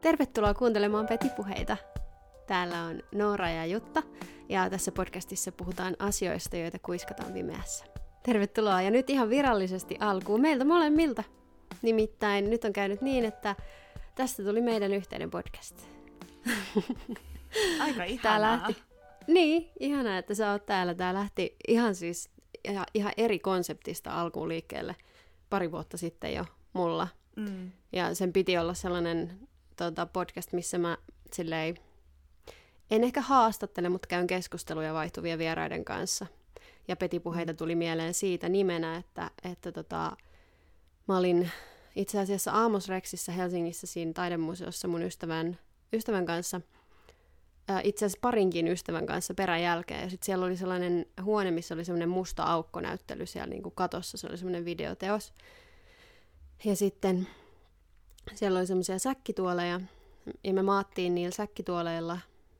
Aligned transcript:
Tervetuloa 0.00 0.54
kuuntelemaan 0.54 1.06
Petipuheita. 1.06 1.76
Täällä 2.46 2.82
on 2.82 3.02
Noora 3.14 3.50
ja 3.50 3.66
Jutta, 3.66 4.02
ja 4.48 4.70
tässä 4.70 4.92
podcastissa 4.92 5.52
puhutaan 5.52 5.96
asioista, 5.98 6.56
joita 6.56 6.78
kuiskataan 6.78 7.32
pimeässä. 7.32 7.84
Tervetuloa, 8.22 8.82
ja 8.82 8.90
nyt 8.90 9.10
ihan 9.10 9.30
virallisesti 9.30 9.96
alkuun 10.00 10.40
meiltä 10.40 10.64
molemmilta. 10.64 11.24
Nimittäin 11.82 12.50
nyt 12.50 12.64
on 12.64 12.72
käynyt 12.72 13.00
niin, 13.00 13.24
että 13.24 13.56
tästä 14.14 14.42
tuli 14.42 14.60
meidän 14.60 14.92
yhteinen 14.92 15.30
podcast. 15.30 15.76
Aika 17.80 18.04
ihanaa. 18.04 18.40
lähti, 18.40 18.82
niin, 19.26 19.70
ihanaa, 19.80 20.18
että 20.18 20.34
sä 20.34 20.52
oot 20.52 20.66
täällä. 20.66 20.94
Tää 20.94 21.14
lähti 21.14 21.56
ihan 21.68 21.94
siis 21.94 22.30
ihan 22.94 23.12
eri 23.16 23.38
konseptista 23.38 24.20
alkuun 24.20 24.48
liikkeelle 24.48 24.96
pari 25.50 25.72
vuotta 25.72 25.96
sitten 25.96 26.34
jo 26.34 26.44
mulla. 26.72 27.08
Mm. 27.36 27.70
Ja 27.92 28.14
sen 28.14 28.32
piti 28.32 28.58
olla 28.58 28.74
sellainen 28.74 29.38
tota, 29.76 30.06
podcast, 30.06 30.52
missä 30.52 30.78
mä 30.78 30.98
silleen, 31.32 31.74
en 32.90 33.04
ehkä 33.04 33.20
haastattele, 33.20 33.88
mutta 33.88 34.08
käyn 34.08 34.26
keskusteluja 34.26 34.94
vaihtuvia 34.94 35.38
vieraiden 35.38 35.84
kanssa. 35.84 36.26
Ja 36.88 36.96
petipuheita 36.96 37.52
mm. 37.52 37.56
tuli 37.56 37.74
mieleen 37.74 38.14
siitä 38.14 38.48
nimenä, 38.48 38.96
että, 38.96 39.30
että 39.44 39.72
tota, 39.72 40.16
mä 41.08 41.18
olin 41.18 41.50
itse 41.96 42.20
asiassa 42.20 42.52
Aamos 42.52 42.88
Rexissä 42.88 43.32
Helsingissä 43.32 43.86
siinä 43.86 44.12
taidemuseossa 44.12 44.88
mun 44.88 45.02
ystävän, 45.02 45.58
ystävän 45.92 46.26
kanssa, 46.26 46.60
itse 47.82 48.04
asiassa 48.04 48.18
parinkin 48.22 48.68
ystävän 48.68 49.06
kanssa 49.06 49.34
peräjälkeen. 49.34 50.02
Ja 50.02 50.10
sitten 50.10 50.26
siellä 50.26 50.46
oli 50.46 50.56
sellainen 50.56 51.06
huone, 51.22 51.50
missä 51.50 51.74
oli 51.74 51.84
semmoinen 51.84 52.08
musta 52.08 52.42
aukkonäyttely 52.42 53.26
siellä 53.26 53.50
niin 53.50 53.62
kuin 53.62 53.74
katossa, 53.74 54.18
se 54.18 54.26
oli 54.26 54.36
semmoinen 54.36 54.64
videoteos. 54.64 55.32
Ja 56.64 56.76
sitten 56.76 57.28
siellä 58.34 58.58
oli 58.58 58.66
semmoisia 58.66 58.98
säkkituoleja, 58.98 59.80
ja 60.44 60.52
me 60.52 60.62
maattiin 60.62 61.14
niillä 61.14 61.34
säkkituoleilla 61.34 62.18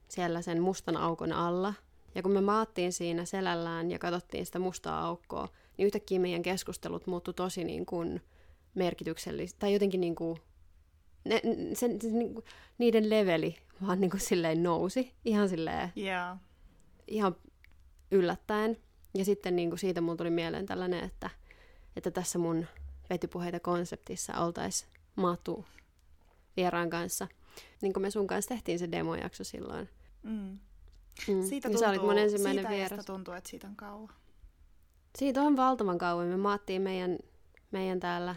siellä 0.09 0.43
sen 0.43 0.63
mustan 0.63 0.97
aukon 0.97 1.33
alla. 1.33 1.75
Ja 2.15 2.23
kun 2.23 2.33
me 2.33 2.41
maattiin 2.41 2.93
siinä 2.93 3.25
selällään 3.25 3.91
ja 3.91 3.99
katsottiin 3.99 4.47
sitä 4.47 4.59
mustaa 4.59 5.07
aukkoa, 5.07 5.49
niin 5.79 5.87
yhtäkkiä 5.87 6.21
meidän 6.21 6.43
keskustelut 6.43 7.07
muuttui 7.07 7.35
tosi 7.35 7.65
niin 7.65 7.87
kuin 7.87 8.23
merkityksellistä, 8.75 9.59
tai 9.59 9.73
jotenkin 9.73 10.01
niin 10.01 10.15
kuin, 10.15 10.39
ne, 11.25 11.43
sen, 11.75 12.01
sen, 12.01 12.19
niin 12.19 12.35
kuin, 12.35 12.45
niiden 12.79 13.11
leveli 13.11 13.57
vaan 13.87 14.01
niin 14.01 14.11
kuin 14.11 14.21
silleen 14.21 14.63
nousi, 14.63 15.13
ihan 15.25 15.49
silleen, 15.49 15.93
yeah. 15.97 16.39
ihan 17.07 17.37
yllättäen. 18.11 18.77
Ja 19.15 19.25
sitten 19.25 19.57
niin 19.57 19.71
kuin 19.71 19.79
siitä 19.79 20.01
mulla 20.01 20.17
tuli 20.17 20.31
mieleen 20.31 20.67
tällainen, 20.67 21.05
että, 21.05 21.31
että 21.97 22.11
tässä 22.11 22.39
mun 22.39 22.67
vetypuheita 23.11 23.61
konseptissa 23.61 24.41
oltaisiin 24.41 24.91
maatu 25.17 25.65
vieraan 26.57 26.91
kanssa. 26.91 27.29
Niin 27.83 27.93
kuin 27.93 28.03
me 28.03 28.11
sun 28.11 28.27
kanssa 28.27 28.49
tehtiin 28.49 28.79
se 28.79 28.93
demojakso 28.93 29.45
silloin. 29.45 29.89
Mm. 30.23 30.59
Mm. 31.29 31.43
Siitä 31.43 31.69
tuntuu, 31.69 31.71
niin 31.71 31.79
sä 31.79 31.89
olit 31.89 32.03
mun 32.03 32.19
ensimmäinen 32.19 32.65
siitä 32.65 32.77
vieras. 32.77 33.07
tuntuu, 33.07 33.35
että 33.35 33.51
siitä 33.51 33.67
on 33.67 33.77
kauan. 33.77 34.09
Siitä 35.19 35.43
on 35.43 35.57
valtavan 35.57 35.99
kauan. 35.99 36.27
Me 36.27 36.37
maattiin 36.37 36.83
meidän, 36.83 37.19
meidän 37.71 38.01
täällä, 38.01 38.37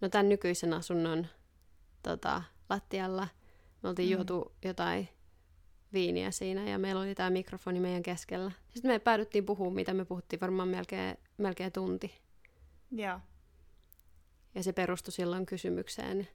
no 0.00 0.08
tämän 0.08 0.28
nykyisen 0.28 0.72
asunnon 0.72 1.26
tota, 2.02 2.42
lattialla. 2.70 3.28
Me 3.82 3.88
oltiin 3.88 4.08
mm. 4.08 4.12
juotu 4.12 4.52
jotain 4.64 5.08
viiniä 5.92 6.30
siinä 6.30 6.70
ja 6.70 6.78
meillä 6.78 7.00
oli 7.00 7.14
tämä 7.14 7.30
mikrofoni 7.30 7.80
meidän 7.80 8.02
keskellä. 8.02 8.52
Sitten 8.74 8.90
me 8.90 8.98
päädyttiin 8.98 9.46
puhumaan, 9.46 9.74
mitä 9.74 9.94
me 9.94 10.04
puhuttiin 10.04 10.40
varmaan 10.40 10.68
melkein, 10.68 11.16
melkein 11.38 11.72
tunti. 11.72 12.20
Joo. 12.90 13.20
Ja 14.54 14.62
se 14.62 14.72
perustui 14.72 15.12
silloin 15.12 15.46
kysymykseen 15.46 16.28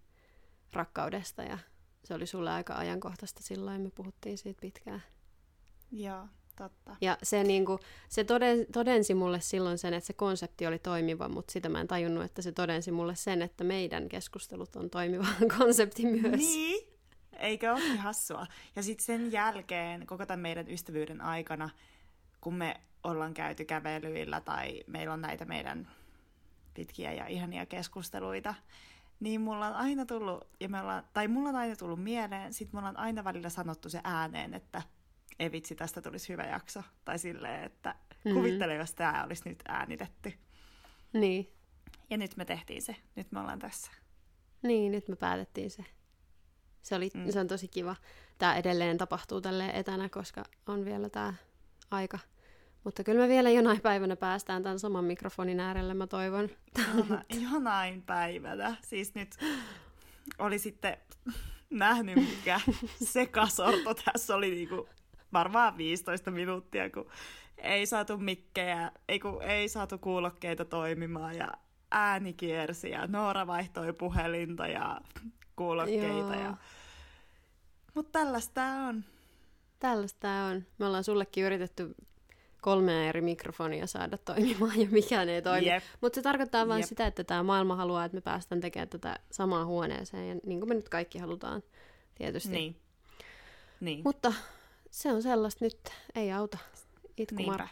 rakkaudesta 0.74 1.44
ja 1.44 1.58
se 2.04 2.14
oli 2.14 2.28
sulle 2.28 2.52
aika 2.52 2.74
ajankohtaista 2.74 3.44
silloin, 3.44 3.82
me 3.82 3.92
puhuttiin 3.96 4.38
siitä 4.38 4.62
pitkään. 4.62 5.04
Joo, 5.92 6.28
totta. 6.56 6.96
Ja 7.02 7.18
se, 7.24 7.44
niin 7.44 7.66
kuin, 7.66 7.80
se 8.10 8.24
toden, 8.24 8.66
todensi 8.74 9.14
mulle 9.14 9.42
silloin 9.42 9.78
sen, 9.78 9.94
että 9.94 10.08
se 10.08 10.14
konsepti 10.14 10.68
oli 10.68 10.80
toimiva, 10.80 11.30
mutta 11.30 11.52
sitä 11.52 11.70
mä 11.70 11.82
en 11.82 11.88
tajunnut, 11.88 12.24
että 12.24 12.42
se 12.42 12.52
todensi 12.52 12.92
mulle 12.92 13.16
sen, 13.16 13.42
että 13.42 13.64
meidän 13.64 14.10
keskustelut 14.10 14.76
on 14.76 14.90
toimiva 14.90 15.28
konsepti 15.58 16.06
myös. 16.06 16.40
Niin, 16.40 16.88
eikö 17.40 17.72
ole 17.72 17.98
hassua? 17.98 18.48
Ja 18.76 18.84
sitten 18.84 19.06
sen 19.06 19.32
jälkeen, 19.32 20.08
koko 20.08 20.26
tämän 20.26 20.40
meidän 20.40 20.70
ystävyyden 20.70 21.22
aikana, 21.22 21.70
kun 22.42 22.56
me 22.56 22.82
ollaan 23.04 23.34
käyty 23.34 23.66
kävelyillä 23.66 24.42
tai 24.42 24.84
meillä 24.88 25.14
on 25.14 25.22
näitä 25.22 25.46
meidän 25.46 25.88
pitkiä 26.74 27.14
ja 27.14 27.28
ihania 27.28 27.66
keskusteluita, 27.66 28.56
niin 29.20 29.42
mulla 29.42 29.68
on 29.68 29.74
aina 29.74 30.06
tullut, 30.06 30.48
ja 30.60 30.70
me 30.70 30.82
ollaan, 30.82 31.04
tai 31.14 31.28
mulla 31.28 31.50
on 31.50 31.56
aina 31.56 31.76
tullut 31.76 32.04
mieleen, 32.04 32.54
sit 32.54 32.74
mulla 32.74 32.90
on 32.90 32.98
aina 32.98 33.24
välillä 33.24 33.50
sanottu 33.50 33.90
se 33.90 34.02
ääneen, 34.04 34.54
että 34.54 34.82
ei 35.40 35.52
vitsi, 35.52 35.76
tästä 35.76 36.02
tulisi 36.02 36.30
hyvä 36.30 36.44
jakso. 36.44 36.84
Tai 37.06 37.20
silleen, 37.20 37.64
että 37.64 37.90
mm-hmm. 37.90 38.34
kuvittele, 38.34 38.76
jos 38.76 38.94
tämä 38.94 39.24
olisi 39.24 39.50
nyt 39.50 39.64
äänitetty. 39.68 40.34
Niin. 41.14 41.52
Ja 42.10 42.18
nyt 42.18 42.38
me 42.38 42.46
tehtiin 42.46 42.82
se. 42.82 42.96
Nyt 43.16 43.32
me 43.32 43.40
ollaan 43.40 43.60
tässä. 43.60 43.92
Niin, 44.64 44.92
nyt 44.92 45.08
me 45.08 45.16
päätettiin 45.16 45.72
se. 45.72 45.86
Se, 46.82 46.96
oli, 46.96 47.10
mm. 47.14 47.32
se 47.32 47.40
on 47.40 47.48
tosi 47.48 47.68
kiva. 47.68 47.96
Tämä 48.38 48.56
edelleen 48.56 48.98
tapahtuu 48.98 49.42
tälle 49.42 49.70
etänä, 49.70 50.10
koska 50.10 50.44
on 50.68 50.86
vielä 50.86 51.10
tämä 51.10 51.34
aika– 51.92 52.20
mutta 52.86 53.04
kyllä 53.04 53.22
me 53.22 53.30
vielä 53.30 53.50
jonain 53.50 53.82
päivänä 53.82 54.16
päästään 54.16 54.64
tämän 54.64 54.80
saman 54.80 55.06
mikrofonin 55.06 55.60
äärelle, 55.60 55.94
mä 55.94 56.08
toivon. 56.08 56.50
Jona, 56.98 57.24
jonain 57.52 58.02
päivänä. 58.02 58.76
Siis 58.82 59.16
nyt 59.16 59.36
oli 60.38 60.60
sitten 60.60 60.98
nähnyt, 61.70 62.16
mikä 62.16 62.60
sekasorto 63.14 63.94
tässä 63.94 64.36
oli 64.36 64.50
niinku 64.50 64.90
varmaan 65.36 65.78
15 65.78 66.32
minuuttia, 66.32 66.90
kun 66.90 67.10
ei 67.58 67.86
saatu 67.86 68.18
mikkejä, 68.18 68.92
ei, 69.10 69.20
kun 69.20 69.44
ei 69.44 69.70
saatu 69.70 69.98
kuulokkeita 69.98 70.66
toimimaan 70.66 71.36
ja 71.36 71.48
ääni 71.92 72.34
kiersi 72.34 72.90
ja 72.90 73.08
Noora 73.08 73.48
vaihtoi 73.48 73.94
puhelinta 73.94 74.68
ja 74.68 75.02
kuulokkeita. 75.56 76.36
Ja... 76.36 76.58
Mutta 77.94 78.20
tällaista 78.20 78.62
on. 78.62 79.04
Tällaista 79.80 80.30
on. 80.30 80.66
Me 80.78 80.86
ollaan 80.86 81.04
sullekin 81.04 81.44
yritetty 81.44 81.96
kolmea 82.62 83.10
eri 83.10 83.22
mikrofonia 83.22 83.88
saada 83.88 84.18
toimimaan 84.18 84.82
ja 84.82 84.88
mikään 84.92 85.30
ei 85.30 85.42
toimi. 85.42 85.70
Yep. 85.70 85.84
Mutta 86.02 86.16
se 86.16 86.22
tarkoittaa 86.22 86.68
vain 86.68 86.88
sitä, 86.88 87.08
että 87.08 87.24
tämä 87.24 87.44
maailma 87.44 87.76
haluaa, 87.76 88.06
että 88.06 88.16
me 88.16 88.22
päästään 88.22 88.62
tekemään 88.62 88.90
tätä 88.90 89.20
samaa 89.32 89.66
huoneeseen, 89.66 90.28
ja 90.28 90.36
niin 90.46 90.60
kuin 90.60 90.70
me 90.70 90.76
nyt 90.76 90.90
kaikki 90.90 91.20
halutaan 91.20 91.64
tietysti. 92.16 92.50
Niin. 92.50 92.76
niin. 93.80 94.02
Mutta 94.04 94.34
se 94.96 95.12
on 95.12 95.24
sellaista 95.24 95.66
nyt, 95.66 95.92
ei 96.16 96.32
auta 96.32 96.58
itku 97.18 97.36
Niinpä. 97.36 97.68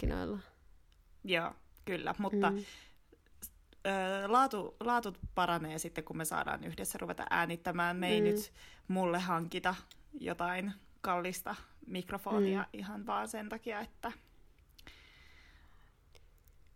Joo, 1.24 1.52
kyllä, 1.86 2.16
mutta 2.20 2.52
mm. 2.52 2.58
ö, 2.58 4.28
laatu, 4.28 4.76
laatu 4.80 5.14
paranee 5.36 5.80
sitten, 5.80 6.04
kun 6.04 6.18
me 6.18 6.26
saadaan 6.26 6.64
yhdessä 6.64 6.98
ruveta 7.02 7.26
äänittämään. 7.30 7.98
Me 7.98 8.10
ei 8.10 8.22
mm. 8.22 8.28
nyt 8.28 8.54
mulle 8.88 9.20
hankita 9.20 9.76
jotain 10.20 10.74
kallista 11.02 11.56
mikrofonia 11.88 12.60
mm. 12.62 12.80
ihan 12.80 13.06
vaan 13.06 13.28
sen 13.28 13.50
takia, 13.50 13.80
että 13.80 14.12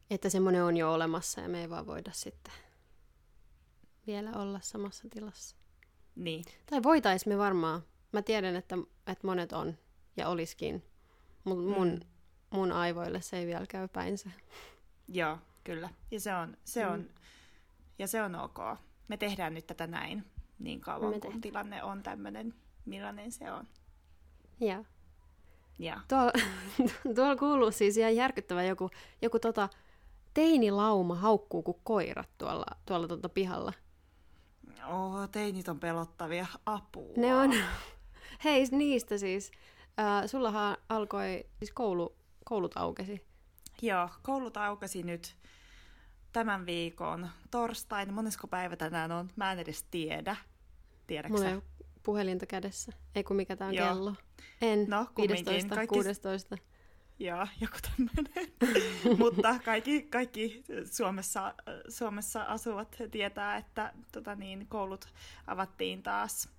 että 0.10 0.30
semmoinen 0.30 0.64
on 0.64 0.78
jo 0.78 0.94
olemassa 0.94 1.42
ja 1.42 1.50
me 1.50 1.62
ei 1.62 1.70
vaan 1.70 1.88
voida 1.88 2.12
sitten 2.14 2.54
vielä 4.08 4.32
olla 4.36 4.60
samassa 4.62 5.08
tilassa. 5.10 5.56
Niin. 6.16 6.46
Tai 6.70 6.84
voitais 6.84 7.26
me 7.26 7.38
varmaan. 7.38 7.84
Mä 8.12 8.22
tiedän, 8.22 8.56
että, 8.56 8.76
että 9.08 9.28
monet 9.28 9.54
on 9.54 9.78
ja 10.18 10.30
olisikin, 10.30 10.84
mun, 11.44 11.90
mm. 11.90 12.00
mun 12.50 12.72
aivoille 12.72 13.22
se 13.22 13.38
ei 13.38 13.48
vielä 13.48 13.66
käy 13.70 13.88
päinsä. 13.88 14.30
Joo, 15.08 15.38
kyllä. 15.64 15.90
Ja 16.12 16.20
se 16.20 16.36
on, 16.36 16.58
se 16.66 16.86
mm. 16.86 16.92
on, 16.92 17.10
ja 18.00 18.08
se 18.08 18.22
on 18.22 18.36
ok. 18.36 18.58
Me 19.08 19.18
tehdään 19.18 19.54
nyt 19.54 19.68
tätä 19.68 19.88
näin 19.88 20.26
niin 20.60 20.82
kauan, 20.82 21.10
me 21.10 21.12
kun 21.12 21.22
tehdään. 21.22 21.42
tilanne 21.42 21.84
on 21.84 22.04
tämmöinen, 22.04 22.54
millainen 22.86 23.32
se 23.32 23.52
on. 23.52 23.68
Joo. 24.60 24.86
Ja. 25.80 26.00
Tuolla, 26.08 26.32
tuolla 27.16 27.36
kuuluu 27.36 27.72
siis 27.72 27.98
ihan 27.98 28.16
järkyttävä 28.16 28.64
joku, 28.64 28.90
joku 29.22 29.40
tota, 29.40 29.70
teinilauma 30.34 31.16
haukkuu 31.16 31.64
kuin 31.64 31.78
koirat 31.84 32.30
tuolla, 32.38 32.66
tuolla 32.86 33.08
tuota 33.08 33.30
pihalla. 33.30 33.74
Oh, 34.90 35.30
teinit 35.32 35.68
on 35.68 35.80
pelottavia. 35.80 36.46
Apua. 36.66 37.14
Ne 37.18 37.36
on. 37.36 37.54
Hei, 38.44 38.66
niistä 38.72 39.18
siis. 39.18 39.52
Äh, 40.00 40.26
sullahan 40.26 40.78
alkoi, 40.90 41.46
siis 41.60 41.72
koulu, 41.72 42.16
koulut 42.46 42.78
aukesi. 42.78 43.28
Joo, 43.82 44.10
koulut 44.24 44.58
aukesi 44.58 45.04
nyt 45.04 45.36
tämän 46.34 46.66
viikon 46.66 47.30
torstaina. 47.52 48.12
Monesko 48.12 48.48
päivä 48.48 48.76
tänään 48.76 49.12
on? 49.12 49.30
Mä 49.36 49.52
en 49.52 49.60
edes 49.60 49.84
tiedä. 49.84 50.36
Tiedätkö 51.08 51.38
Mulla 51.38 51.50
ei 51.50 51.62
puhelinta 52.04 52.46
kädessä. 52.46 52.92
Ei 53.16 53.24
kun 53.24 53.36
mikä 53.36 53.56
tää 53.56 53.68
on 53.68 53.74
Joo. 53.74 53.88
kello. 53.88 54.14
En. 54.62 54.86
No, 54.90 54.98
15, 54.98 55.14
kumminkin. 55.16 55.70
Kaikki- 55.70 55.96
16. 55.96 56.58
Joo, 57.20 57.48
joku 57.62 57.78
tämmöinen. 57.82 58.54
Mutta 59.24 59.60
kaikki, 59.66 60.02
kaikki 60.02 60.64
Suomessa, 60.92 61.54
Suomessa 61.90 62.44
asuvat 62.44 62.98
tietää, 63.12 63.58
että 63.58 63.94
tota 64.12 64.36
niin, 64.36 64.68
koulut 64.68 65.08
avattiin 65.48 66.04
taas 66.04 66.50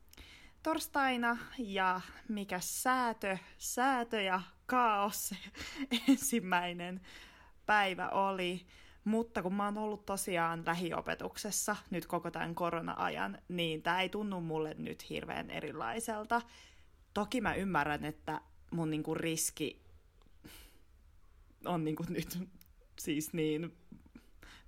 torstaina 0.63 1.39
ja 1.59 2.01
mikä 2.29 2.61
säätö, 2.61 3.39
säätö 3.59 4.21
ja 4.21 4.41
kaos 4.67 5.29
se 5.29 5.37
ensimmäinen 6.09 7.01
päivä 7.67 8.09
oli. 8.09 8.67
Mutta 9.05 9.43
kun 9.43 9.55
mä 9.55 9.65
oon 9.65 9.79
ollut 9.79 10.07
tosiaan 10.07 10.63
lähiopetuksessa 10.67 11.77
nyt 11.91 12.07
koko 12.07 12.31
tämän 12.31 12.55
korona-ajan, 12.55 13.39
niin 13.49 13.83
tämä 13.83 14.01
ei 14.01 14.09
tunnu 14.09 14.41
mulle 14.41 14.75
nyt 14.79 15.11
hirveän 15.11 15.51
erilaiselta. 15.51 16.43
Toki 17.15 17.41
mä 17.41 17.55
ymmärrän, 17.55 18.05
että 18.05 18.41
mun 18.71 18.91
niinku 18.91 19.15
riski 19.15 19.83
on 21.65 21.85
niinku 21.85 22.05
nyt 22.09 22.39
siis 22.99 23.33
niin 23.33 23.77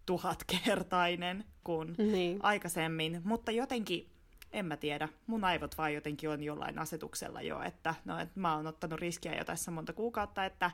tuhatkertainen 0.07 1.45
kuin 1.65 1.95
Niin. 1.99 2.39
aikaisemmin, 2.43 3.21
mutta 3.25 3.51
jotenkin, 3.51 4.11
en 4.53 4.67
mä 4.67 4.77
tiedä, 4.77 5.09
mun 5.27 5.45
aivot 5.45 5.79
vaan 5.79 5.95
jotenkin 5.95 6.31
on 6.31 6.43
jollain 6.43 6.79
asetuksella 6.79 7.43
jo, 7.43 7.63
että, 7.63 7.95
no, 8.05 8.19
että 8.19 8.41
mä 8.41 8.57
oon 8.57 8.67
ottanut 8.67 9.01
riskiä 9.01 9.37
jo 9.37 9.45
tässä 9.45 9.71
monta 9.71 9.93
kuukautta, 9.93 10.45
että 10.45 10.71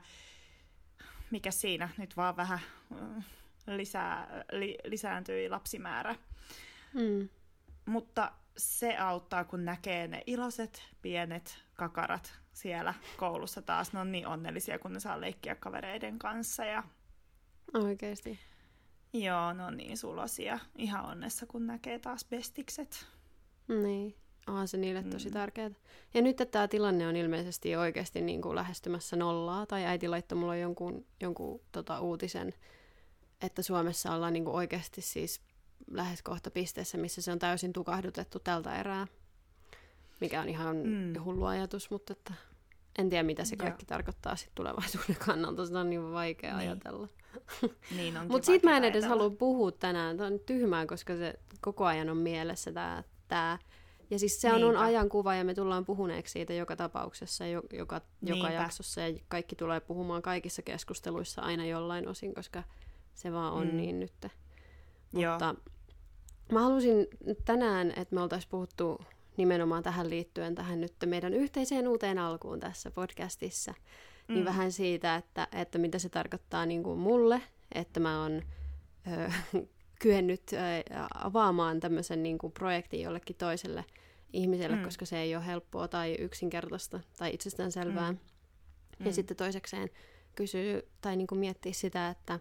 mikä 1.31 1.51
siinä, 1.51 1.89
nyt 1.99 2.17
vaan 2.17 2.37
vähän 2.37 2.61
äh, 2.93 3.25
lisää, 3.67 4.45
li, 4.53 4.79
lisääntyi 4.85 5.49
lapsimäärä. 5.49 6.15
Mm. 6.95 7.29
Mutta 7.87 8.33
se 8.57 8.97
auttaa, 8.97 9.45
kun 9.45 9.65
näkee 9.65 10.09
ne 10.09 10.23
iloiset 10.27 10.83
pienet 11.03 11.65
kakarat 11.75 12.35
siellä 12.53 12.95
koulussa 13.17 13.63
taas. 13.63 13.93
Ne 13.93 14.01
on 14.01 14.13
niin 14.13 14.27
onnellisia, 14.27 14.79
kun 14.79 14.93
ne 14.93 15.01
saa 15.01 15.21
leikkiä 15.21 15.55
kavereiden 15.55 16.19
kanssa. 16.19 16.65
Ja 16.65 16.83
Oikeesti. 17.75 18.39
joo, 19.13 19.53
ne 19.53 19.65
on 19.65 19.77
niin 19.77 19.97
sulosia. 19.97 20.59
Ihan 20.77 21.05
onnessa, 21.05 21.47
kun 21.47 21.67
näkee 21.67 21.99
taas 21.99 22.25
bestikset. 22.25 23.07
Niin. 23.69 24.15
Onhan 24.47 24.69
se 24.69 24.77
niille 24.77 25.03
tosi 25.03 25.29
Mm. 25.29 25.33
tärkeää. 25.33 25.71
Ja 26.15 26.23
nyt 26.23 26.41
että 26.41 26.53
tämä 26.53 26.69
tilanne 26.69 27.09
on 27.09 27.17
ilmeisesti 27.17 27.77
oikeasti 27.77 28.21
niin 28.21 28.43
kuin 28.43 28.55
lähestymässä 28.57 29.17
nollaa, 29.17 29.67
tai 29.67 29.85
äiti 29.85 30.09
laittoi 30.09 30.39
mulle 30.39 30.59
jonkun, 30.59 31.07
jonkun 31.21 31.61
tota, 31.73 32.01
uutisen, 32.01 32.55
että 33.43 33.63
Suomessa 33.63 34.15
ollaan 34.15 34.33
niin 34.33 34.45
kuin 34.45 34.55
oikeasti 34.57 35.01
siis 35.01 35.41
lähes 35.91 36.23
kohta 36.23 36.51
pisteessä, 36.51 36.99
missä 36.99 37.23
se 37.23 37.33
on 37.33 37.39
täysin 37.39 37.73
tukahdutettu 37.73 38.39
tältä 38.39 38.81
erää, 38.81 39.07
mikä 40.21 40.41
on 40.41 40.49
ihan 40.49 40.77
Mm. 40.77 41.25
hullu 41.25 41.45
ajatus, 41.45 41.91
mutta 41.91 42.13
että 42.13 42.35
en 42.99 43.11
tiedä 43.11 43.23
mitä 43.23 43.45
se 43.45 43.55
Joo. 43.59 43.63
kaikki 43.65 43.87
tarkoittaa 43.87 44.37
sit 44.37 44.51
tulevaisuuden 44.55 45.17
kannalta, 45.27 45.67
sitä 45.67 45.81
on 45.81 45.91
niin 45.91 46.13
vaikea 46.13 46.57
Niin. 46.57 46.69
ajatella. 46.69 47.09
Niin 47.97 48.15
Mutta 48.29 48.47
siitä 48.47 48.67
mä 48.71 48.77
en 48.77 48.85
edes 48.85 49.05
halua 49.05 49.31
puhua 49.31 49.73
tänään. 49.73 50.17
Tämä 50.17 50.27
on 50.27 50.41
tyhmää, 50.47 50.87
koska 50.87 51.17
se 51.17 51.35
koko 51.61 51.85
ajan 51.85 52.09
on 52.11 52.17
mielessä 52.17 52.73
tämä. 52.73 53.03
Tää. 53.29 53.59
Ja 54.11 54.19
siis 54.19 54.41
se 54.41 54.53
on, 54.53 54.77
ajankuva 54.77 55.35
ja 55.35 55.45
me 55.45 55.55
tullaan 55.55 55.85
puhuneeksi 55.85 56.33
siitä 56.33 56.53
joka 56.55 56.77
tapauksessa, 56.77 57.47
jo, 57.47 57.63
joka, 57.73 58.01
joka 58.23 58.49
Niinpä. 58.49 58.51
jaksossa. 58.63 59.01
Ja 59.01 59.19
kaikki 59.29 59.57
tulee 59.57 59.81
puhumaan 59.81 60.23
kaikissa 60.23 60.63
keskusteluissa 60.63 61.43
aina 61.43 61.67
jollain 61.67 62.09
osin, 62.09 62.35
koska 62.35 62.63
se 63.15 63.33
vaan 63.33 63.53
on 63.53 63.67
Mm. 63.67 63.77
niin 63.77 64.01
nyt. 64.01 64.13
Joo. 65.13 65.33
Mutta 65.33 65.55
mä 66.53 66.61
halusin 66.63 67.07
tänään, 67.45 67.91
että 67.97 68.15
me 68.15 68.21
oltaisiin 68.21 68.51
puhuttu 68.51 69.01
nimenomaan 69.37 69.83
tähän 69.83 70.11
liittyen, 70.11 70.55
tähän 70.55 70.81
nyt 70.81 70.93
meidän 71.07 71.35
yhteiseen 71.35 71.89
uuteen 71.89 72.19
alkuun 72.19 72.61
tässä 72.61 72.91
podcastissa. 72.91 73.73
Mm. 73.73 74.35
Niin 74.35 74.45
Mm. 74.45 74.49
vähän 74.49 74.73
siitä, 74.73 75.17
että, 75.17 75.49
että 75.53 75.79
mitä 75.79 75.99
se 75.99 76.09
tarkoittaa 76.09 76.67
niin 76.67 76.83
kuin 76.83 76.99
mulle, 76.99 77.43
että 77.75 78.01
mä 78.01 78.23
oon 78.23 78.43
ö, 79.13 79.31
kyennyt 79.99 80.51
avaamaan 81.15 81.81
tämmöisen 81.81 82.23
niin 82.23 82.39
kuin 82.39 82.53
projektin 82.53 83.01
jollekin 83.03 83.37
toiselle 83.37 83.85
ihmiselle, 84.33 84.77
Mm. 84.77 84.81
mm. 84.81 84.85
koska 84.85 85.07
se 85.07 85.19
ei 85.19 85.37
ole 85.37 85.47
helppoa 85.47 85.89
tai 85.89 86.15
yksinkertaista 86.19 87.01
tai 87.19 87.35
itsestäänselvää. 87.35 88.13
Mm. 88.13 88.19
Mm. 88.99 89.07
Ja 89.07 89.13
sitten 89.13 89.37
toisekseen 89.37 89.91
kysyy 90.35 90.89
tai 91.01 91.17
niin 91.17 91.27
kuin 91.27 91.39
miettiä 91.39 91.73
sitä, 91.73 92.09
että, 92.09 92.39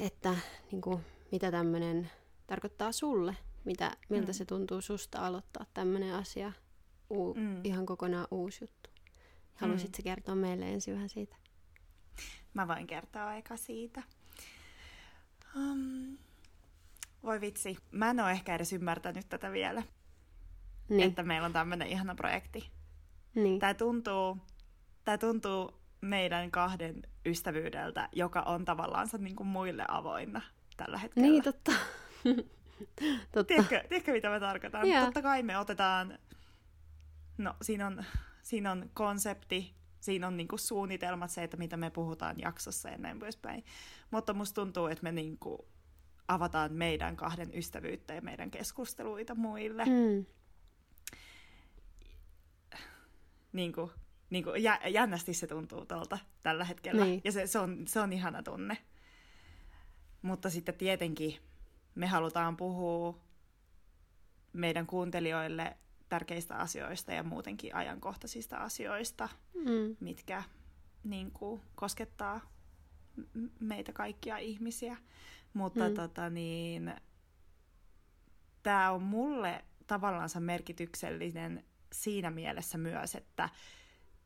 että 0.00 0.36
niin 0.72 0.80
kuin, 0.82 1.00
mitä 1.32 1.50
tämmöinen 1.50 2.10
tarkoittaa 2.46 2.92
sulle, 2.92 3.36
mitä, 3.64 3.96
miltä 4.08 4.32
Mm. 4.32 4.34
se 4.34 4.44
tuntuu 4.44 4.80
susta 4.80 5.26
aloittaa 5.26 5.66
tämmöinen 5.74 6.14
asia, 6.14 6.52
uu, 7.10 7.34
Mm. 7.34 7.40
mm. 7.40 7.60
ihan 7.64 7.86
kokonaan 7.86 8.26
uusi 8.30 8.64
juttu. 8.64 8.90
Haluaisitko 9.54 9.98
mm. 9.98 10.04
kertoa 10.04 10.34
meille 10.34 10.72
ensin 10.72 10.94
vähän 10.94 11.08
siitä? 11.08 11.36
Mä 12.54 12.68
voin 12.68 12.86
kertoa 12.86 13.26
aika 13.26 13.56
siitä. 13.56 14.02
Um, 15.56 16.18
voi 17.22 17.40
vitsi, 17.40 17.78
mä 17.90 18.10
en 18.10 18.20
ole 18.20 18.30
ehkä 18.30 18.54
edes 18.54 18.72
ymmärtänyt 18.72 19.28
tätä 19.28 19.52
vielä, 19.52 19.82
Niin, 20.88 21.08
että 21.08 21.22
meillä 21.22 21.46
on 21.46 21.52
tämmöinen 21.52 21.88
ihana 21.88 22.14
projekti. 22.14 22.70
niin. 23.34 23.60
Tämä 23.60 23.74
tuntuu, 23.74 24.38
tää 25.04 25.18
tuntuu 25.18 25.72
meidän 26.00 26.50
kahden 26.50 27.02
ystävyydeltä, 27.26 28.08
joka 28.12 28.42
on 28.42 28.64
tavallaan 28.64 29.08
niin 29.18 29.36
kuin 29.36 29.46
muille 29.46 29.84
avoinna 29.88 30.42
tällä 30.76 30.98
hetkellä. 30.98 31.28
niin 31.28 31.42
totta. 31.42 31.72
totta. 33.32 33.44
Tiedätkö, 33.44 33.84
tiedätkö, 33.88 34.12
mitä 34.12 34.28
mä 34.28 34.40
tarkoitan? 34.40 34.88
Joo. 34.88 35.04
Totta 35.04 35.22
kai 35.22 35.42
me 35.42 35.58
otetaan, 35.58 36.18
no 37.38 37.54
siinä 37.62 37.86
on, 37.86 38.04
siinä 38.42 38.72
on 38.72 38.90
konsepti, 38.94 39.74
siinä 40.00 40.26
on 40.26 40.36
niinku 40.36 40.58
suunnitelmat, 40.58 41.30
se, 41.30 41.42
että 41.42 41.56
mitä 41.56 41.76
me 41.76 41.90
puhutaan 41.90 42.36
jaksossa 42.38 42.88
ja 42.88 42.98
näin 42.98 43.18
poispäin. 43.18 43.64
Mutta 44.10 44.34
musta 44.34 44.54
tuntuu, 44.54 44.86
että 44.86 45.02
me 45.02 45.12
niinku 45.12 45.68
avataan 46.28 46.72
meidän 46.72 47.16
kahden 47.16 47.54
ystävyyttä 47.54 48.14
ja 48.14 48.20
meidän 48.20 48.50
keskusteluita 48.50 49.34
muille. 49.34 49.84
Mm. 49.84 50.26
Niinku, 53.52 53.92
niinku, 54.30 54.50
jä, 54.50 54.80
jännästi 54.88 55.34
se 55.34 55.46
tuntuu 55.46 55.86
tuolta 55.86 56.18
tällä 56.42 56.64
hetkellä. 56.64 57.04
Niin. 57.04 57.20
Ja 57.24 57.32
se, 57.32 57.46
se, 57.46 57.58
on, 57.58 57.88
se 57.88 58.00
on 58.00 58.12
ihana 58.12 58.42
tunne. 58.42 58.78
Mutta 60.22 60.50
sitten 60.50 60.74
tietenkin 60.74 61.36
me 61.94 62.06
halutaan 62.06 62.56
puhua 62.56 63.20
meidän 64.52 64.86
kuuntelijoille 64.86 65.76
tärkeistä 66.08 66.56
asioista 66.56 67.12
ja 67.12 67.22
muutenkin 67.22 67.74
ajankohtaisista 67.74 68.56
asioista, 68.56 69.28
Mm. 69.54 69.96
mitkä 70.00 70.42
niin 71.04 71.30
kuin, 71.30 71.60
koskettaa 71.74 72.40
meitä 73.60 73.92
kaikkia 73.92 74.38
ihmisiä. 74.38 74.96
Mutta 75.54 75.88
Mm. 75.88 75.94
tota, 75.94 76.30
niin, 76.30 76.94
tämä 78.62 78.90
on 78.90 79.02
mulle 79.02 79.64
tavallaan 79.86 80.30
merkityksellinen 80.38 81.64
siinä 81.92 82.30
mielessä 82.30 82.78
myös, 82.78 83.14
että 83.14 83.48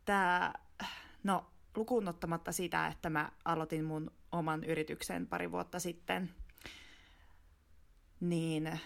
tämä, 0.04 0.52
no 1.24 1.46
lukuun 1.76 2.08
ottamatta 2.08 2.52
sitä, 2.52 2.86
että 2.86 3.10
mä 3.10 3.32
aloitin 3.44 3.84
mun 3.84 4.10
oman 4.32 4.64
yrityksen 4.64 5.26
pari 5.26 5.52
vuotta 5.52 5.78
sitten, 5.78 6.30
niin 8.20 8.80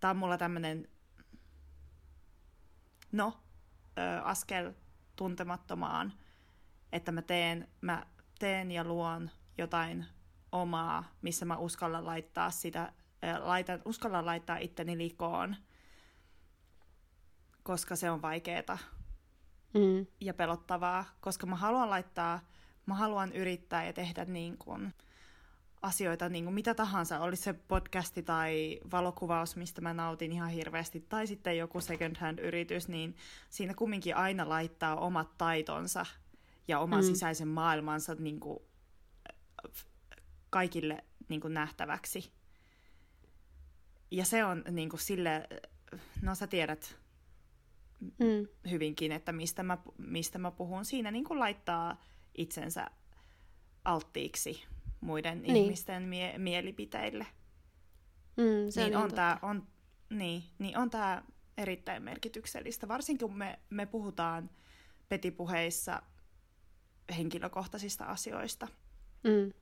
tämä 0.00 0.10
on 0.10 0.16
mulla 0.16 0.38
tämmöinen, 0.38 0.88
no, 3.12 3.40
ö, 3.98 4.22
askel 4.22 4.72
tuntemattomaan, 5.16 6.12
että 6.92 7.12
mä 7.12 7.22
teen, 7.22 7.68
mä 7.80 8.06
teen 8.38 8.70
ja 8.70 8.84
luon 8.84 9.30
jotain 9.58 10.06
omaa, 10.52 11.04
missä 11.22 11.44
mä 11.44 11.56
uskallan 11.56 12.06
laittaa 12.06 12.50
sitä, 12.50 12.92
ö, 13.24 13.46
laitan, 13.46 13.82
uskallan 13.84 14.26
laittaa 14.26 14.56
itteni 14.56 14.98
likoon, 14.98 15.56
koska 17.62 17.96
se 17.96 18.10
on 18.10 18.22
vaikeeta 18.22 18.78
Mm. 19.74 20.06
ja 20.20 20.34
pelottavaa, 20.34 21.04
koska 21.20 21.46
mä 21.46 21.56
haluan 21.56 21.90
laittaa, 21.90 22.40
mä 22.86 22.94
haluan 22.94 23.32
yrittää 23.32 23.84
ja 23.84 23.92
tehdä 23.92 24.24
niin 24.24 24.58
kuin 24.58 24.94
asioita, 25.82 26.28
niin 26.28 26.44
kuin 26.44 26.54
mitä 26.54 26.74
tahansa, 26.74 27.20
olisi 27.20 27.42
se 27.42 27.52
podcasti 27.52 28.22
tai 28.22 28.80
valokuvaus, 28.92 29.56
mistä 29.56 29.80
mä 29.80 29.94
nautin 29.94 30.32
ihan 30.32 30.50
hirveästi, 30.50 31.00
tai 31.08 31.26
sitten 31.26 31.58
joku 31.58 31.80
second 31.80 32.16
hand 32.16 32.38
yritys, 32.38 32.88
niin 32.88 33.16
siinä 33.50 33.74
kumminkin 33.74 34.16
aina 34.16 34.48
laittaa 34.48 34.96
omat 34.96 35.38
taitonsa 35.38 36.06
ja 36.68 36.78
oman. 36.78 37.00
Mm. 37.00 37.06
sisäisen 37.06 37.48
maailmansa 37.48 38.14
niin 38.14 38.40
kuin 38.40 38.58
kaikille 40.50 41.04
niin 41.28 41.40
kuin 41.40 41.54
nähtäväksi. 41.54 42.32
Ja 44.10 44.24
se 44.24 44.44
on 44.44 44.64
niin 44.70 44.88
kuin 44.88 45.00
sille, 45.00 45.48
no 46.22 46.34
sä 46.34 46.46
tiedät 46.46 47.00
Mm. 48.00 48.70
hyvinkin, 48.70 49.12
että 49.12 49.32
mistä 49.32 49.62
mä, 49.62 49.78
mistä 49.98 50.38
mä 50.38 50.50
puhun. 50.50 50.84
Siinä 50.84 51.10
niin 51.10 51.24
kuin 51.24 51.38
laittaa 51.38 52.02
itsensä 52.34 52.86
alttiiksi 53.84 54.64
muiden 55.00 55.42
niin. 55.42 55.56
Ihmisten 55.56 56.02
mie- 56.02 56.38
mielipiteille. 56.38 57.26
Mm. 58.36 58.70
Se 58.70 58.84
niin 58.84 58.96
on 58.96 59.02
totta. 59.02 59.16
tää, 59.16 59.38
on, 59.42 59.66
niin, 60.10 60.42
niin 60.58 60.78
on 60.78 60.90
tää 60.90 61.24
erittäin 61.58 62.02
merkityksellistä, 62.02 62.88
varsinkin 62.88 63.28
kun 63.28 63.38
me, 63.38 63.58
me 63.70 63.86
puhutaan 63.86 64.50
petipuheissa 65.08 66.02
henkilökohtaisista 67.16 68.04
asioista. 68.04 68.68
Mm. 69.24 69.52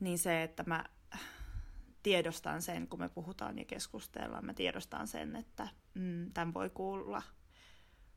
Niin 0.00 0.18
se, 0.18 0.42
että 0.42 0.64
mä 0.66 0.84
tiedostan 2.02 2.62
sen, 2.62 2.88
kun 2.88 3.00
me 3.00 3.08
puhutaan 3.08 3.58
ja 3.58 3.64
keskustellaan, 3.64 4.44
mä 4.44 4.54
tiedostan 4.54 5.08
sen, 5.08 5.36
että 5.36 5.68
mm, 5.94 6.32
tämän 6.32 6.54
voi 6.54 6.70
kuulla 6.70 7.22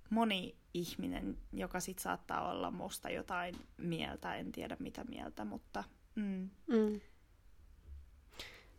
moni 0.09 0.55
ihminen, 0.73 1.37
joka 1.53 1.79
sit 1.79 1.99
saattaa 1.99 2.51
olla 2.51 2.71
musta 2.71 3.09
jotain 3.09 3.55
mieltä, 3.77 4.35
en 4.35 4.51
tiedä 4.51 4.77
mitä 4.79 5.03
mieltä, 5.03 5.45
mutta... 5.45 5.83
Mm. 6.15 6.49
Mm. 6.67 7.01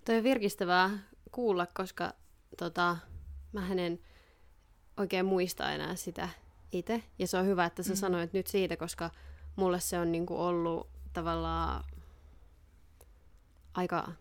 Toi 0.04 0.16
on 0.16 0.22
virkistävää 0.22 0.98
kuulla, 1.32 1.66
koska 1.74 2.14
tota, 2.58 2.96
mä 3.52 3.68
en 3.72 4.00
oikein 4.96 5.26
muista 5.26 5.72
enää 5.72 5.96
sitä 5.96 6.28
itse. 6.72 7.02
Ja 7.18 7.26
se 7.26 7.38
on 7.38 7.46
hyvä, 7.46 7.64
että 7.64 7.82
sä 7.82 7.92
mm. 7.92 7.96
sanoit 7.96 8.32
nyt 8.32 8.46
siitä, 8.46 8.76
koska 8.76 9.10
mulle 9.56 9.80
se 9.80 9.98
on 9.98 10.12
niinku 10.12 10.36
ollut 10.36 10.88
tavallaan 11.12 11.84
aika... 13.74 14.12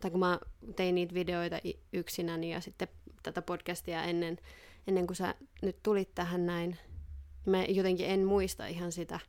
Tai 0.00 0.10
kun 0.10 0.20
mä 0.20 0.38
tein 0.76 0.94
niitä 0.94 1.14
videoita 1.14 1.56
yksinäni 1.92 2.52
ja 2.52 2.60
sitten 2.60 2.88
tätä 3.22 3.42
podcastia 3.42 4.02
ennen, 4.02 4.38
ennen 4.86 5.06
kuin 5.06 5.16
sä 5.16 5.34
nyt 5.62 5.82
tulit 5.82 6.14
tähän 6.14 6.46
näin, 6.46 6.70
niin 6.70 7.50
mä 7.50 7.64
jotenkin 7.64 8.06
en 8.06 8.24
muista 8.24 8.66
ihan 8.66 8.92
sitä, 8.92 9.20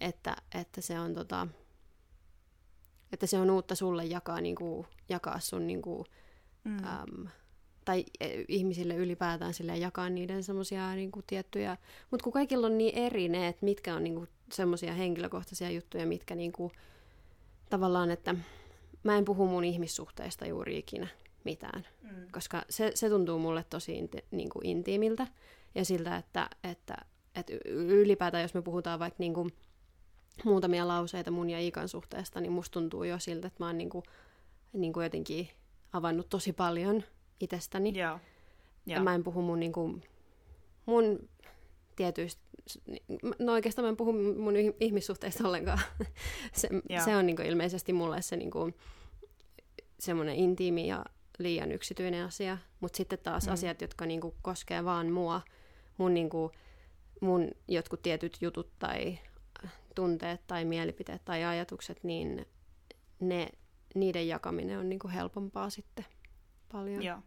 että, 0.00 0.36
että 0.54 0.80
se 0.80 1.00
on 1.00 1.14
tota, 1.14 1.48
että 3.12 3.26
se 3.26 3.38
on 3.38 3.50
uutta 3.50 3.74
sulle 3.74 4.04
jakaa, 4.04 4.40
niin 4.40 4.54
kuin, 4.54 4.86
jakaa 5.08 5.40
sun 5.40 5.66
niin 5.66 5.82
kuin, 5.82 6.04
mm. 6.64 6.84
äm, 6.84 7.28
tai 7.84 8.04
e, 8.20 8.44
ihmisille 8.48 8.94
ylipäätään 8.94 9.54
sille 9.54 9.76
jakaa 9.76 10.10
niiden 10.10 10.42
semmoisia 10.42 10.94
niin 10.94 11.10
tiettyjä, 11.26 11.76
mutta 12.10 12.24
kun 12.24 12.32
kaikilla 12.32 12.66
on 12.66 12.78
niin 12.78 12.94
eri 12.94 13.28
ne, 13.28 13.48
että 13.48 13.64
mitkä 13.64 13.94
on 13.94 14.04
niin 14.04 14.28
semmoisia 14.52 14.94
henkilökohtaisia 14.94 15.70
juttuja, 15.70 16.06
mitkä 16.06 16.34
niin 16.34 16.52
kuin, 16.52 16.72
tavallaan, 17.70 18.10
että 18.10 18.34
mä 19.02 19.18
en 19.18 19.24
puhu 19.24 19.46
mun 19.46 19.64
ihmissuhteista 19.64 20.46
juuri 20.46 20.78
ikinä 20.78 21.08
mitään, 21.46 21.86
mm. 22.02 22.26
koska 22.32 22.62
se, 22.70 22.92
se 22.94 23.08
tuntuu 23.08 23.38
mulle 23.38 23.64
tosi 23.70 23.98
inti, 23.98 24.24
niin 24.30 24.48
kuin 24.48 24.66
intiimiltä 24.66 25.26
ja 25.74 25.84
siltä, 25.84 26.16
että, 26.16 26.50
että, 26.64 26.96
että 27.34 27.52
ylipäätään 27.68 28.42
jos 28.42 28.54
me 28.54 28.62
puhutaan 28.62 28.98
vaikka 28.98 29.16
niin 29.18 29.34
kuin 29.34 29.50
muutamia 30.44 30.88
lauseita 30.88 31.30
mun 31.30 31.50
ja 31.50 31.60
Ikan 31.60 31.88
suhteesta, 31.88 32.40
niin 32.40 32.52
musta 32.52 32.72
tuntuu 32.72 33.04
jo 33.04 33.18
siltä, 33.18 33.46
että 33.46 33.64
mä 33.64 33.66
oon 33.66 33.78
niin 33.78 33.90
kuin, 33.90 34.04
niin 34.72 34.92
kuin 34.92 35.04
jotenkin 35.04 35.48
avannut 35.92 36.28
tosi 36.28 36.52
paljon 36.52 37.02
itsestäni. 37.40 37.98
Joo. 37.98 38.18
Ja 38.86 39.02
mä 39.02 39.14
en 39.14 39.24
puhu 39.24 39.42
mun, 39.42 39.60
niin 39.60 39.72
kuin, 39.72 40.02
mun 40.86 41.28
tietyistä, 41.96 42.42
no 43.38 43.52
oikeastaan 43.52 43.84
mä 43.84 43.88
en 43.88 43.96
puhu 43.96 44.12
mun 44.12 44.54
ihmissuhteista 44.80 45.48
ollenkaan. 45.48 45.80
se, 46.52 46.68
se 47.04 47.16
on 47.16 47.26
niin 47.26 47.36
kuin 47.36 47.48
ilmeisesti 47.48 47.92
mulle 47.92 48.22
se 48.22 48.36
niin 48.36 48.50
kuin, 48.50 48.74
semmoinen 49.98 50.34
intiimi 50.34 50.88
ja 50.88 51.04
liian 51.38 51.72
yksityinen 51.72 52.24
asia, 52.24 52.58
mutta 52.80 52.96
sitten 52.96 53.18
taas 53.18 53.46
mm. 53.46 53.52
asiat, 53.52 53.80
jotka 53.80 54.06
niin 54.06 54.20
kuin, 54.20 54.34
koskee 54.42 54.84
vaan 54.84 55.10
mua, 55.10 55.40
mun, 55.98 56.14
niin 56.14 56.30
kuin, 56.30 56.52
mun 57.20 57.50
jotkut 57.68 58.02
tietyt 58.02 58.38
jutut 58.40 58.78
tai 58.78 59.18
tunteet 59.94 60.46
tai 60.46 60.64
mielipiteet 60.64 61.24
tai 61.24 61.44
ajatukset, 61.44 62.04
niin 62.04 62.46
ne, 63.20 63.48
niiden 63.94 64.28
jakaminen 64.28 64.78
on 64.78 64.88
niin 64.88 64.98
kuin 64.98 65.12
helpompaa 65.12 65.70
sitten 65.70 66.04
paljon. 66.72 67.02
Joo. 67.02 67.18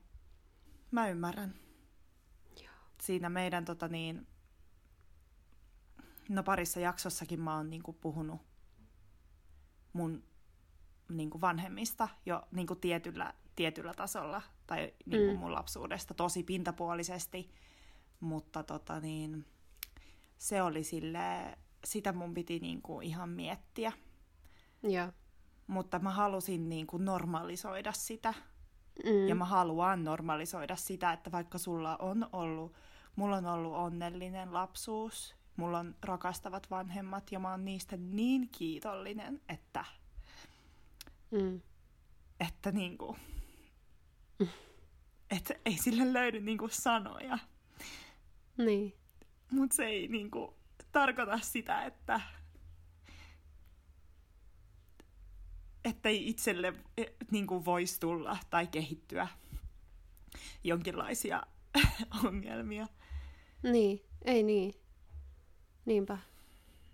Mä 0.92 1.10
ymmärrän. 1.10 1.54
Joo. 2.64 2.74
Siinä 3.02 3.30
meidän 3.30 3.66
tota 3.66 3.88
niin, 3.88 4.28
no 6.30 6.44
parissa 6.44 6.80
jaksossakin 6.80 7.40
mä 7.40 7.56
oon 7.56 7.70
niin 7.70 7.84
kuin 7.84 7.98
puhunut 8.02 8.42
mun 9.94 10.24
niin 11.10 11.30
kuin 11.30 11.42
vanhemmista 11.42 12.10
jo 12.26 12.48
niin 12.52 12.68
kuin 12.68 12.80
tietyllä, 12.80 13.34
tietyllä 13.60 13.94
tasolla 13.94 14.42
tai 14.68 14.94
niin 15.06 15.26
kuin 15.26 15.36
mm. 15.36 15.40
mun 15.40 15.54
lapsuudesta 15.54 16.14
tosi 16.14 16.44
pintapuolisesti, 16.44 17.52
mutta 18.20 18.64
tota 18.64 19.00
niin, 19.00 19.46
se 20.38 20.62
oli 20.62 20.84
sille 20.84 21.58
sitä 21.86 22.14
mun 22.14 22.34
piti 22.34 22.60
niin 22.60 22.82
kuin 22.82 23.08
ihan 23.08 23.30
miettiä. 23.30 23.92
Ja. 24.84 25.14
Mutta 25.68 26.00
mä 26.00 26.12
halusin 26.12 26.70
niin 26.70 26.88
kuin 26.88 27.06
normalisoida 27.06 27.92
sitä. 27.92 28.34
Mm. 29.06 29.28
Ja 29.28 29.36
mä 29.36 29.46
haluan 29.46 30.04
normalisoida 30.04 30.76
sitä, 30.76 31.14
että 31.14 31.32
vaikka 31.32 31.58
sulla 31.58 31.98
on 31.98 32.30
ollut, 32.34 32.74
mulla 33.16 33.38
on 33.38 33.46
ollut 33.46 33.76
onnellinen 33.76 34.54
lapsuus, 34.54 35.36
mulla 35.56 35.80
on 35.80 35.96
rakastavat 36.02 36.72
vanhemmat 36.72 37.32
ja 37.32 37.40
mä 37.40 37.52
oon 37.52 37.66
niistä 37.66 37.98
niin 37.98 38.50
kiitollinen, 38.50 39.42
että, 39.50 39.86
mm. 41.32 41.62
että 42.40 42.72
niinku, 42.72 43.14
mm. 43.14 43.39
Että 45.32 45.54
ei 45.66 45.78
sille 45.78 46.14
löydy 46.14 46.40
niinku 46.40 46.68
sanoja. 46.72 47.40
Niin. 48.58 48.94
Mut 49.52 49.72
se 49.72 49.86
ei 49.86 50.08
niinku, 50.08 50.54
tarkoita 50.92 51.40
sitä, 51.40 51.86
että 51.86 52.22
ettei 55.86 56.30
itselle 56.30 56.74
e, 56.98 57.04
niin 57.32 57.48
kuin 57.48 57.66
voisi 57.66 58.00
tulla 58.00 58.38
tai 58.50 58.68
kehittyä 58.68 59.28
jonkinlaisia 60.64 61.44
ongelmia. 62.26 62.88
Niin, 63.64 64.02
ei 64.26 64.44
niin. 64.44 64.74
Niinpä. 65.86 66.18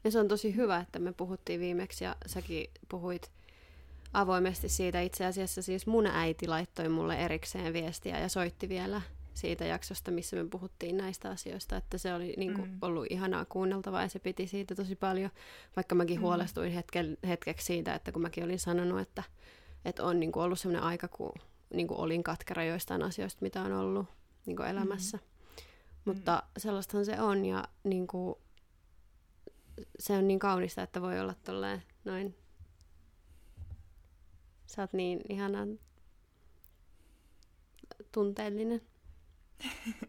Ja 0.04 0.12
se 0.12 0.20
on 0.20 0.28
tosi 0.28 0.56
hyvä, 0.56 0.80
että 0.80 1.00
me 1.00 1.14
puhuttiin 1.14 1.60
viimeksi 1.60 2.04
ja 2.04 2.16
säkin 2.26 2.72
puhuit 2.90 3.32
avoimesti 4.16 4.70
siitä. 4.70 5.02
Itse 5.02 5.26
asiassa 5.26 5.62
siis 5.62 5.88
mun 5.88 6.08
äiti 6.08 6.48
laittoi 6.48 6.90
mulle 6.90 7.16
erikseen 7.16 7.74
viestiä 7.74 8.20
ja 8.20 8.30
soitti 8.30 8.70
vielä 8.70 9.02
siitä 9.34 9.66
jaksosta, 9.66 10.12
missä 10.12 10.36
me 10.36 10.46
puhuttiin 10.50 10.98
näistä 10.98 11.30
asioista, 11.30 11.78
että 11.78 11.98
se 11.98 12.14
oli 12.14 12.34
niin 12.38 12.54
kuin, 12.54 12.70
mm. 12.70 12.78
ollut 12.82 13.06
ihanaa 13.10 13.46
kuunneltavaa 13.46 14.02
ja 14.02 14.10
se 14.10 14.20
piti 14.20 14.48
siitä 14.48 14.76
tosi 14.76 14.96
paljon, 14.96 15.30
vaikka 15.76 15.96
mäkin 15.96 16.18
mm. 16.18 16.22
huolestuin 16.22 16.72
hetke, 16.72 17.06
hetkeksi 17.28 17.66
siitä, 17.66 17.96
että 17.96 18.12
kun 18.12 18.22
mäkin 18.22 18.44
olin 18.44 18.60
sanonut, 18.60 19.00
että, 19.00 19.24
että 19.86 20.04
on 20.04 20.20
niin 20.20 20.32
kuin 20.32 20.44
ollut 20.44 20.60
sellainen 20.60 20.84
aika, 20.84 21.08
kun 21.08 21.32
niin 21.74 21.88
kuin 21.88 22.00
olin 22.00 22.24
katkera 22.24 22.64
joistain 22.64 23.04
asioista, 23.04 23.42
mitä 23.42 23.62
on 23.62 23.74
ollut 23.74 24.06
niin 24.46 24.56
kuin 24.56 24.70
elämässä. 24.70 25.18
Mm. 25.18 25.24
Mutta 26.06 26.44
mm. 26.46 26.50
sellaistahan 26.58 27.06
se 27.06 27.22
on 27.22 27.46
ja 27.46 27.68
niin 27.84 28.08
kuin, 28.08 28.36
se 30.00 30.14
on 30.14 30.28
niin 30.28 30.40
kaunista, 30.40 30.84
että 30.84 31.02
voi 31.02 31.20
olla 31.20 31.34
tolleen 31.44 31.84
noin 32.06 32.36
Sä 34.76 34.82
oot 34.82 34.94
niin 34.94 35.22
ihanan 35.30 35.80
tunteellinen. 38.12 38.82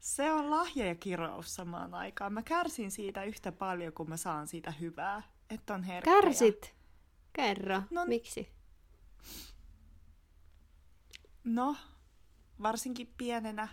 se 0.00 0.32
on 0.32 0.50
lahja 0.50 0.86
ja 0.86 0.94
kirous 0.94 1.54
samaan 1.54 1.94
aikaan. 1.94 2.32
Mä 2.32 2.42
kärsin 2.42 2.90
siitä 2.90 3.24
yhtä 3.24 3.52
paljon, 3.52 3.92
kun 3.92 4.08
mä 4.08 4.16
saan 4.16 4.48
siitä 4.48 4.70
hyvää. 4.70 5.22
Että 5.50 5.74
on 5.74 5.82
herkkä. 5.82 6.10
Kärsit? 6.10 6.74
Kerro. 7.32 7.82
No, 7.90 8.06
Miksi? 8.06 8.48
No, 11.44 11.76
varsinkin 12.62 13.14
pienenä. 13.18 13.68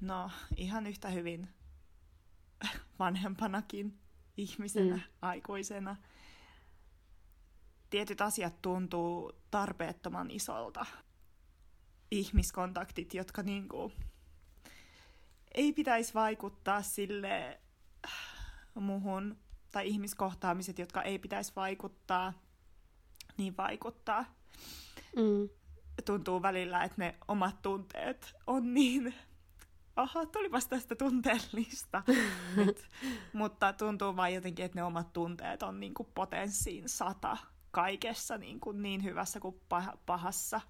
No, 0.00 0.30
ihan 0.56 0.86
yhtä 0.86 1.08
hyvin 1.08 1.48
vanhempanakin 2.98 3.98
ihmisenä, 4.38 4.96
mm. 4.96 5.02
aikuisena 5.22 5.96
tietyt 7.90 8.20
asiat 8.20 8.62
tuntuu 8.62 9.32
tarpeettoman 9.50 10.30
isolta. 10.30 10.86
Ihmiskontaktit, 12.10 13.14
jotka 13.14 13.42
niinku 13.42 13.92
ei 15.54 15.72
pitäisi 15.72 16.14
vaikuttaa 16.14 16.82
sille 16.82 17.60
äh, 18.06 18.12
muhun, 18.74 19.36
tai 19.70 19.88
ihmiskohtaamiset, 19.88 20.78
jotka 20.78 21.02
ei 21.02 21.18
pitäisi 21.18 21.52
vaikuttaa, 21.56 22.32
niin 23.36 23.56
vaikuttaa. 23.56 24.24
Mm. 25.16 25.48
Tuntuu 26.04 26.42
välillä, 26.42 26.84
että 26.84 26.94
ne 26.98 27.14
omat 27.28 27.62
tunteet 27.62 28.34
on 28.46 28.74
niin 28.74 29.14
aha, 29.98 30.26
tulipas 30.26 30.66
tästä 30.66 30.94
tunteellista 30.94 32.02
nyt. 32.56 32.88
Mutta 33.32 33.72
tuntuu 33.72 34.16
vain 34.16 34.34
jotenkin, 34.34 34.64
että 34.64 34.78
ne 34.78 34.82
omat 34.82 35.12
tunteet 35.12 35.62
on 35.62 35.80
niin 35.80 35.94
kuin 35.94 36.08
potenssiin 36.14 36.88
sata 36.88 37.36
kaikessa 37.70 38.38
niin, 38.38 38.60
kuin 38.60 38.82
niin 38.82 39.04
hyvässä 39.04 39.40
kuin 39.40 39.54
pah- 39.74 39.98
pahassa. 40.06 40.60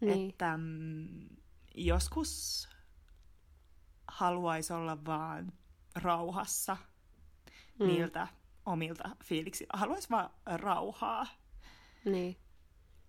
Niin. 0.00 0.30
Että 0.30 0.56
mm, 0.56 1.28
joskus 1.74 2.68
haluaisi 4.08 4.72
olla 4.72 5.04
vaan 5.04 5.52
rauhassa 5.94 6.76
mm. 7.80 7.86
niiltä 7.86 8.28
omilta 8.66 9.16
fiiliksi. 9.24 9.66
Haluaisi 9.72 10.10
vaan 10.10 10.30
rauhaa. 10.46 11.26
Niin. 12.04 12.36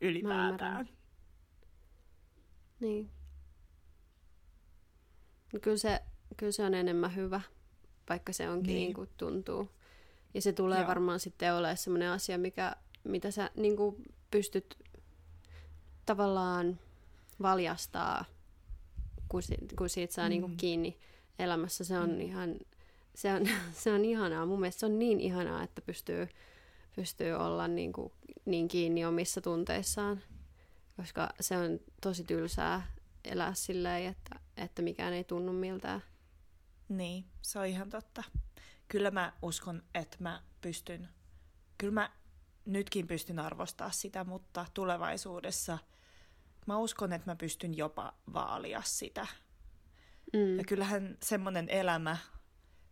ylipäätään. 0.02 0.90
Niin. 2.80 3.12
Kyllä 5.62 5.78
se, 5.78 6.02
kyllä 6.38 6.52
se 6.52 6.64
on 6.66 6.74
enemmän 6.74 7.16
hyvä, 7.16 7.42
vaikka 8.10 8.34
se 8.34 8.50
onkin 8.50 8.68
niin, 8.68 8.76
niin 8.76 8.94
kuin 8.94 9.10
tuntuu. 9.18 9.70
Ja 10.34 10.42
se 10.42 10.54
tulee 10.54 10.80
Joo. 10.80 10.88
varmaan 10.88 11.20
sitten 11.20 11.56
olemaan 11.56 11.78
sellainen 11.78 12.10
asia, 12.10 12.38
mikä, 12.38 12.76
mitä 13.04 13.32
sä 13.32 13.50
niin 13.56 13.78
kuin 13.78 13.96
pystyt 14.32 14.78
tavallaan 16.06 16.80
valjastaa, 17.42 18.26
kun, 19.30 19.44
si, 19.44 19.58
kun 19.78 19.90
siitä 19.90 20.14
saa 20.14 20.30
niinku 20.30 20.48
mm. 20.48 20.52
niin 20.52 20.58
kuin 20.58 20.62
kiinni 20.62 20.98
elämässä. 21.40 21.84
Se 21.84 22.00
on 22.00 22.10
mm. 22.10 22.22
ihan 22.22 22.56
se 23.16 23.34
on, 23.34 23.50
se 23.84 23.92
on 23.92 24.06
ihanaa. 24.06 24.46
Mun 24.46 24.60
mielestä 24.60 24.80
se 24.80 24.86
on 24.86 25.00
niin 25.00 25.20
ihanaa, 25.20 25.64
että 25.64 25.82
pystyy, 25.82 26.30
pystyy 26.96 27.32
olla 27.32 27.68
niin, 27.68 27.94
kuin, 27.94 28.12
niin 28.46 28.68
kiinni 28.68 29.06
omissa 29.06 29.42
tunteissaan, 29.42 30.22
koska 30.98 31.30
se 31.40 31.58
on 31.58 31.80
tosi 32.02 32.24
tylsää 32.24 32.88
elää 33.26 33.54
silleen, 33.54 34.06
että, 34.06 34.40
että 34.58 34.82
mikään 34.82 35.14
ei 35.14 35.24
tunnu 35.24 35.54
miltään. 35.54 36.04
Niin, 36.90 37.26
se 37.42 37.60
on 37.60 37.66
ihan 37.66 37.90
totta. 37.90 38.24
Kyllä 38.88 39.12
mä 39.12 39.34
uskon, 39.42 39.84
että 39.94 40.18
mä 40.20 40.42
pystyn, 40.62 41.10
kyllä 41.78 41.94
mä 41.94 42.10
nytkin 42.66 43.08
pystyn 43.08 43.40
arvostaa 43.40 43.92
sitä, 43.92 44.24
mutta 44.24 44.66
tulevaisuudessa 44.74 45.78
mä 46.68 46.78
uskon, 46.78 47.14
että 47.14 47.32
mä 47.32 47.36
pystyn 47.36 47.78
jopa 47.78 48.14
vaalia 48.34 48.82
sitä. 48.86 49.28
Mm. 50.34 50.58
Ja 50.58 50.64
kyllähän 50.64 51.18
semmoinen 51.24 51.70
elämä 51.70 52.18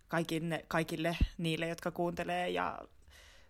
kaikille, 0.08 0.66
kaikille 0.68 1.18
niille, 1.38 1.68
jotka 1.68 1.92
kuuntelee 1.92 2.50
ja 2.50 2.82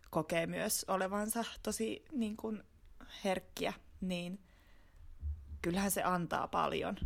kokee 0.09 0.47
myös 0.47 0.85
olevansa 0.87 1.45
tosi 1.63 2.05
niin 2.11 2.37
kuin, 2.37 2.63
herkkiä, 3.23 3.73
niin 4.01 4.39
kyllähän 5.61 5.91
se 5.91 6.03
antaa 6.03 6.47
paljon. 6.47 6.97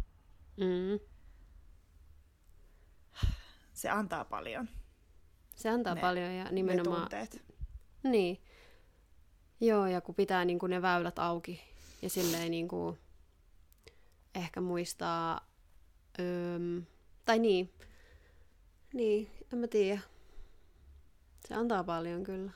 Mm. 0.58 1.00
Se 3.74 3.90
antaa 3.90 4.26
paljon. 4.26 4.70
Se 5.56 5.70
antaa 5.70 5.96
ne, 5.96 6.02
paljon 6.02 6.32
ja 6.32 6.52
nimenomaan... 6.52 7.02
Ne 7.02 7.02
tunteet. 7.02 7.46
Niin. 8.04 8.42
Joo, 9.62 9.88
ja 9.88 10.02
kun 10.02 10.16
pitää 10.16 10.46
niin 10.46 10.60
kuin 10.60 10.70
ne 10.70 10.82
väylät 10.82 11.20
auki 11.20 11.62
ja 12.02 12.10
silleen 12.10 12.52
niin 12.52 12.68
kuin 12.68 13.00
ehkä 14.36 14.62
muistaa... 14.62 15.48
Öö, 16.20 16.60
tai 17.26 17.40
niin, 17.40 17.74
niin, 18.94 19.32
en 19.54 19.60
mä 19.60 19.68
tiedä. 19.68 20.02
Se 21.48 21.54
antaa 21.54 21.84
paljon 21.84 22.24
kyllä. 22.24 22.52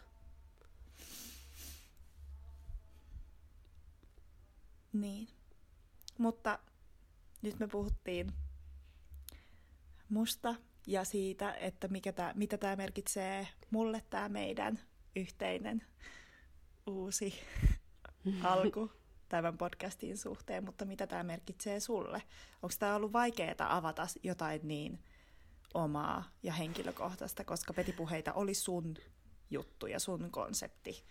Niin. 4.94 5.28
Mutta 6.18 6.60
nyt 7.42 7.60
me 7.60 7.68
puhuttiin 7.68 8.32
musta 10.10 10.56
ja 10.88 11.04
siitä, 11.04 11.54
että 11.54 11.88
mikä 11.88 12.12
tää, 12.12 12.34
mitä 12.36 12.58
tämä 12.58 12.76
merkitsee 12.76 13.48
mulle 13.72 14.04
tämä 14.10 14.30
meidän 14.30 14.80
yhteinen 15.16 15.84
uusi 16.88 17.34
alku 18.44 18.92
tämän 19.30 19.58
podcastin 19.58 20.18
suhteen, 20.18 20.66
mutta 20.66 20.86
mitä 20.86 21.08
tämä 21.08 21.24
merkitsee 21.24 21.80
sulle? 21.80 22.24
Onko 22.62 22.76
tämä 22.80 22.96
ollut 22.96 23.14
vaikeaa 23.14 23.78
avata 23.78 24.08
jotain 24.24 24.62
niin 24.64 25.00
omaa 25.74 26.24
ja 26.44 26.54
henkilökohtaista, 26.54 27.44
koska 27.44 27.74
petipuheita 27.74 28.34
oli 28.34 28.54
sun 28.54 28.96
juttu 29.50 29.88
ja 29.88 30.00
sun 30.00 30.32
konsepti, 30.32 31.06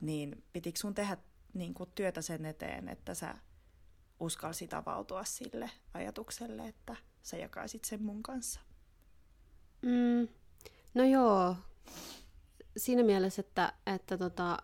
niin 0.00 0.44
pitikö 0.52 0.78
sun 0.78 0.94
tehdä 0.94 1.16
niin 1.54 1.74
kuin 1.74 1.90
työtä 1.94 2.22
sen 2.22 2.44
eteen, 2.44 2.88
että 2.88 3.14
sä 3.14 3.34
uskalsit 4.20 4.74
avautua 4.74 5.24
sille 5.24 5.70
ajatukselle, 5.94 6.68
että 6.68 6.96
sä 7.22 7.36
jakaisit 7.36 7.84
sen 7.84 8.02
mun 8.02 8.22
kanssa? 8.22 8.60
Mm, 9.82 10.28
no 10.94 11.04
joo, 11.04 11.56
siinä 12.76 13.02
mielessä, 13.02 13.40
että, 13.40 13.72
että 13.86 14.18
tota, 14.18 14.58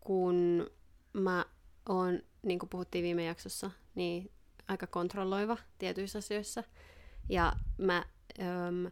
kun 0.00 0.70
mä 1.12 1.44
oon, 1.88 2.22
niin 2.42 2.58
kuin 2.58 2.70
puhuttiin 2.70 3.04
viime 3.04 3.24
jaksossa, 3.24 3.70
niin 3.94 4.30
aika 4.68 4.86
kontrolloiva 4.86 5.56
tietyissä 5.78 6.18
asioissa. 6.18 6.64
Ja 7.28 7.52
mä 7.78 8.04
öm, 8.40 8.90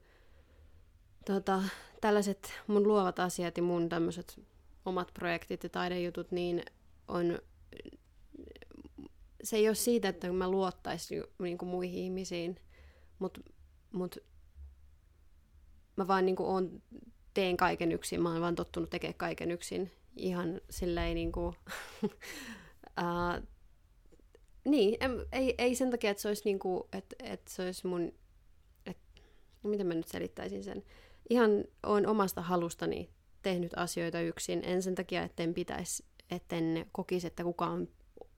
tota, 1.27 1.63
tällaiset 2.01 2.53
mun 2.67 2.89
luovat 2.89 3.19
asiat 3.19 3.57
ja 3.57 3.63
mun 3.63 3.89
tämmöiset 3.89 4.41
omat 4.85 5.11
projektit 5.15 5.63
ja 5.63 5.69
taidejutut, 5.69 6.31
niin 6.31 6.63
on, 7.09 7.39
se 9.47 9.57
ei 9.57 9.69
ole 9.69 9.75
siitä, 9.75 10.09
että 10.09 10.33
mä 10.33 10.51
luottaisin 10.51 11.25
niin 11.39 11.59
kuin 11.59 11.69
muihin 11.69 11.99
ihmisiin, 11.99 12.57
mutta 13.19 13.41
mut, 13.93 14.17
mä 15.97 16.09
vaan 16.09 16.27
niin 16.27 16.37
kuin 16.37 16.49
on, 16.49 16.83
teen 17.35 17.57
kaiken 17.57 17.93
yksin, 17.93 18.23
mä 18.23 18.33
oon 18.33 18.41
vaan 18.41 18.55
tottunut 18.55 18.91
tekemään 18.91 19.19
kaiken 19.19 19.51
yksin, 19.51 19.93
ihan 20.17 20.61
silleen 20.71 21.15
niin 21.21 21.33
kuin, 21.33 21.57
niin, 24.65 24.99
ei, 25.33 25.55
ei 25.59 25.75
sen 25.75 25.91
takia, 25.91 26.11
että 26.11 26.21
se 26.23 26.29
olisi, 26.29 26.45
niin 26.45 26.59
kuin, 26.59 26.85
että, 26.93 27.17
että 27.23 27.51
se 27.51 27.63
olisi 27.63 27.87
mun 27.87 28.13
no 29.67 29.71
miten 29.71 29.87
mä 29.87 29.95
nyt 29.95 30.09
selittäisin 30.09 30.65
sen, 30.65 30.83
ihan 31.31 31.51
on 31.83 32.07
omasta 32.07 32.43
halustani 32.43 33.11
tehnyt 33.43 33.73
asioita 33.77 34.21
yksin, 34.21 34.63
en 34.65 34.83
sen 34.83 34.95
takia, 34.95 35.23
etten 35.23 35.55
pitäisi, 35.55 36.05
etten 36.31 36.87
kokisi, 36.93 37.27
että 37.27 37.45
kukaan 37.45 37.89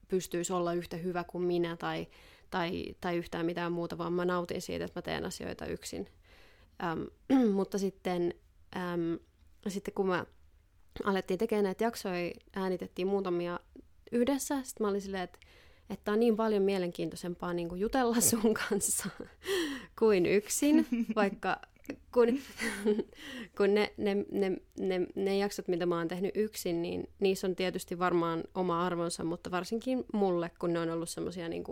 pystyisi 0.09 0.53
olla 0.53 0.73
yhtä 0.73 0.97
hyvä 0.97 1.23
kuin 1.23 1.43
minä 1.43 1.77
tai, 1.77 2.07
tai, 2.49 2.95
tai 3.01 3.17
yhtään 3.17 3.45
mitään 3.45 3.71
muuta, 3.71 3.97
vaan 3.97 4.13
mä 4.13 4.25
nautin 4.25 4.61
siitä, 4.61 4.85
että 4.85 4.97
mä 4.97 5.01
teen 5.01 5.25
asioita 5.25 5.65
yksin. 5.65 6.07
Ähm, 6.83 7.01
mutta 7.57 7.77
sitten, 7.77 8.33
ähm, 8.75 9.13
sitten 9.67 9.93
kun 9.93 10.07
mä 10.07 10.25
alettiin 11.03 11.37
tekemään 11.37 11.63
näitä 11.63 11.83
jaksoja, 11.83 12.33
äänitettiin 12.55 13.07
muutamia 13.07 13.59
yhdessä, 14.11 14.63
sitten 14.63 14.85
mä 14.85 14.89
olin 14.89 15.01
silleen, 15.01 15.23
että 15.23 15.39
että 15.89 16.11
on 16.11 16.19
niin 16.19 16.35
paljon 16.35 16.63
mielenkiintoisempaa 16.63 17.53
niin 17.53 17.69
kuin 17.69 17.81
jutella 17.81 18.21
sun 18.21 18.53
kanssa 18.53 19.09
kuin 19.99 20.25
yksin, 20.25 20.87
vaikka 21.15 21.61
kun, 22.13 22.27
kun 23.57 23.73
ne, 23.73 23.93
ne, 23.97 24.15
ne, 24.31 24.57
ne, 24.79 25.07
ne 25.15 25.37
jaksot, 25.37 25.67
mitä 25.67 25.85
mä 25.85 25.97
oon 25.97 26.07
tehnyt 26.07 26.31
yksin, 26.35 26.81
niin 26.81 27.09
niissä 27.19 27.47
on 27.47 27.55
tietysti 27.55 27.99
varmaan 27.99 28.43
oma 28.55 28.85
arvonsa, 28.85 29.23
mutta 29.23 29.51
varsinkin 29.51 30.05
mulle, 30.13 30.51
kun 30.59 30.73
ne 30.73 30.79
on 30.79 30.89
ollut 30.89 31.09
semmoisia 31.09 31.49
niin 31.49 31.63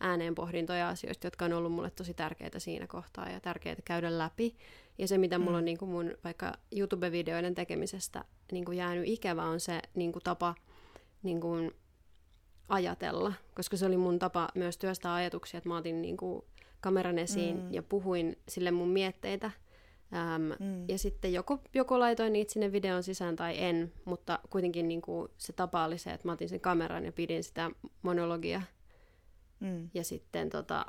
ääneenpohdintoja 0.00 0.88
asioista, 0.88 1.26
jotka 1.26 1.44
on 1.44 1.52
ollut 1.52 1.72
mulle 1.72 1.90
tosi 1.90 2.14
tärkeitä 2.14 2.58
siinä 2.58 2.86
kohtaa 2.86 3.30
ja 3.30 3.40
tärkeitä 3.40 3.82
käydä 3.84 4.18
läpi. 4.18 4.56
Ja 4.98 5.08
se, 5.08 5.18
mitä 5.18 5.38
mulla 5.38 5.50
mm. 5.50 5.58
on 5.58 5.64
niin 5.64 5.78
kuin 5.78 5.90
mun 5.90 6.14
vaikka 6.24 6.52
YouTube-videoiden 6.72 7.54
tekemisestä 7.54 8.24
niin 8.52 8.64
kuin 8.64 8.78
jäänyt 8.78 9.08
ikävä, 9.08 9.44
on 9.44 9.60
se 9.60 9.82
niin 9.94 10.12
kuin 10.12 10.22
tapa 10.22 10.54
niin 11.22 11.40
kuin 11.40 11.70
ajatella, 12.68 13.32
koska 13.54 13.76
se 13.76 13.86
oli 13.86 13.96
mun 13.96 14.18
tapa 14.18 14.48
myös 14.54 14.78
työstää 14.78 15.14
ajatuksia, 15.14 15.58
että 15.58 15.68
mä 15.68 15.76
otin 15.76 16.02
niin 16.02 16.16
kuin 16.16 16.44
kameran 16.80 17.18
esiin 17.18 17.56
mm. 17.56 17.72
ja 17.72 17.82
puhuin 17.82 18.38
sille 18.48 18.70
mun 18.70 18.88
mietteitä. 18.88 19.50
Ähm, 20.14 20.42
mm. 20.42 20.88
Ja 20.88 20.98
sitten 20.98 21.32
joko, 21.32 21.60
joko 21.74 21.98
laitoin 21.98 22.32
niitä 22.32 22.52
sinne 22.52 22.72
videon 22.72 23.02
sisään 23.02 23.36
tai 23.36 23.54
en, 23.58 23.92
mutta 24.04 24.38
kuitenkin 24.50 24.88
niin 24.88 25.02
kuin 25.02 25.28
se 25.38 25.52
tapa 25.52 25.84
oli 25.84 25.98
se, 25.98 26.12
että 26.12 26.28
mä 26.28 26.32
otin 26.32 26.48
sen 26.48 26.60
kameran 26.60 27.04
ja 27.04 27.12
pidin 27.12 27.44
sitä 27.44 27.70
monologia. 28.02 28.62
Mm. 29.60 29.90
Ja 29.94 30.04
sitten 30.04 30.50
tota, 30.50 30.86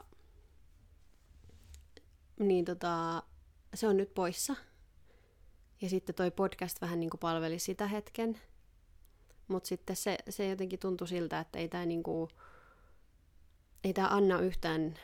niin 2.40 2.66
tota, 2.66 3.24
se 3.74 3.88
on 3.88 3.98
nyt 3.98 4.14
poissa. 4.14 4.56
Ja 5.82 5.90
sitten 5.90 6.16
toi 6.16 6.32
podcast 6.32 6.82
vähän 6.82 7.00
niin 7.00 7.10
kuin 7.10 7.20
palveli 7.20 7.60
sitä 7.60 7.88
hetken. 7.88 8.40
Mutta 9.48 9.68
sitten 9.68 9.96
se, 9.96 10.18
se 10.30 10.48
jotenkin 10.48 10.80
tuntui 10.80 11.08
siltä, 11.08 11.40
että 11.40 11.60
ei 11.60 11.68
tämä 11.70 11.86
niinku, 11.86 12.30
ei 13.84 13.94
tää 13.94 14.08
anna 14.08 14.40
yhtään 14.40 14.96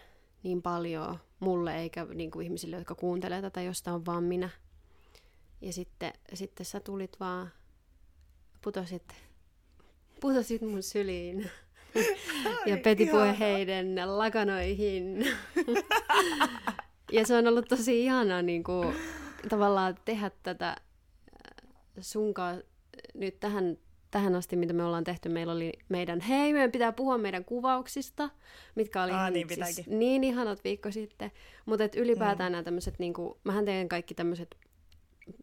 niin 0.44 0.62
paljon 0.62 1.20
mulle 1.40 1.80
eikä 1.80 2.06
niinku 2.14 2.40
ihmisille, 2.40 2.76
jotka 2.76 2.96
kuuntelee 2.96 3.42
tätä, 3.42 3.62
josta 3.62 3.94
on 3.94 4.06
vaan 4.06 4.24
minä. 4.24 4.50
Ja 5.62 5.74
sitten, 5.74 6.14
sitten 6.34 6.66
sä 6.66 6.80
tulit 6.80 7.20
vaan, 7.20 7.52
putosit, 8.62 9.14
putosit 10.22 10.62
mun 10.62 10.84
syliin. 10.84 11.50
ja 12.66 12.78
peti 12.84 13.10
heidän 13.40 14.18
lakanoihin. 14.18 15.28
ja 17.12 17.26
se 17.26 17.36
on 17.36 17.48
ollut 17.48 17.68
tosi 17.68 18.04
ihanaa 18.04 18.42
niin 18.42 18.64
kuin, 18.64 18.96
tavallaan 19.50 19.98
tehdä 20.06 20.32
tätä 20.44 20.76
sunkaan 22.00 22.64
nyt 23.14 23.40
tähän 23.40 23.78
tähän 24.12 24.36
asti, 24.36 24.56
mitä 24.56 24.74
me 24.74 24.84
ollaan 24.84 25.04
tehty, 25.04 25.30
meillä 25.30 25.54
oli 25.54 25.74
meidän, 25.90 26.20
hei, 26.20 26.54
meidän 26.54 26.72
pitää 26.72 26.92
puhua 26.92 27.18
meidän 27.18 27.46
kuvauksista, 27.46 28.30
mitkä 28.76 29.04
oli 29.04 29.12
Aa, 29.12 29.30
niin, 29.30 29.48
siis 29.50 29.88
niin 29.88 30.24
ihanat 30.24 30.64
viikko 30.64 30.92
sitten. 30.92 31.32
Mutta 31.66 31.84
ylipäätään 31.96 32.52
mm. 32.52 32.54
nämä 32.54 32.64
tämmöiset, 32.64 33.00
niin 33.00 33.14
mähän 33.44 33.66
teen 33.66 33.90
kaikki 33.90 34.14
tämmöiset 34.14 34.58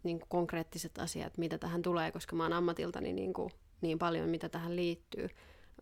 niin 0.02 0.20
konkreettiset 0.28 0.98
asiat, 0.98 1.38
mitä 1.38 1.58
tähän 1.58 1.82
tulee, 1.82 2.12
koska 2.12 2.36
mä 2.36 2.42
oon 2.42 2.52
ammatiltani 2.52 3.12
niin, 3.12 3.32
kuin, 3.32 3.50
niin 3.80 3.98
paljon, 3.98 4.28
mitä 4.28 4.48
tähän 4.48 4.76
liittyy. 4.76 5.28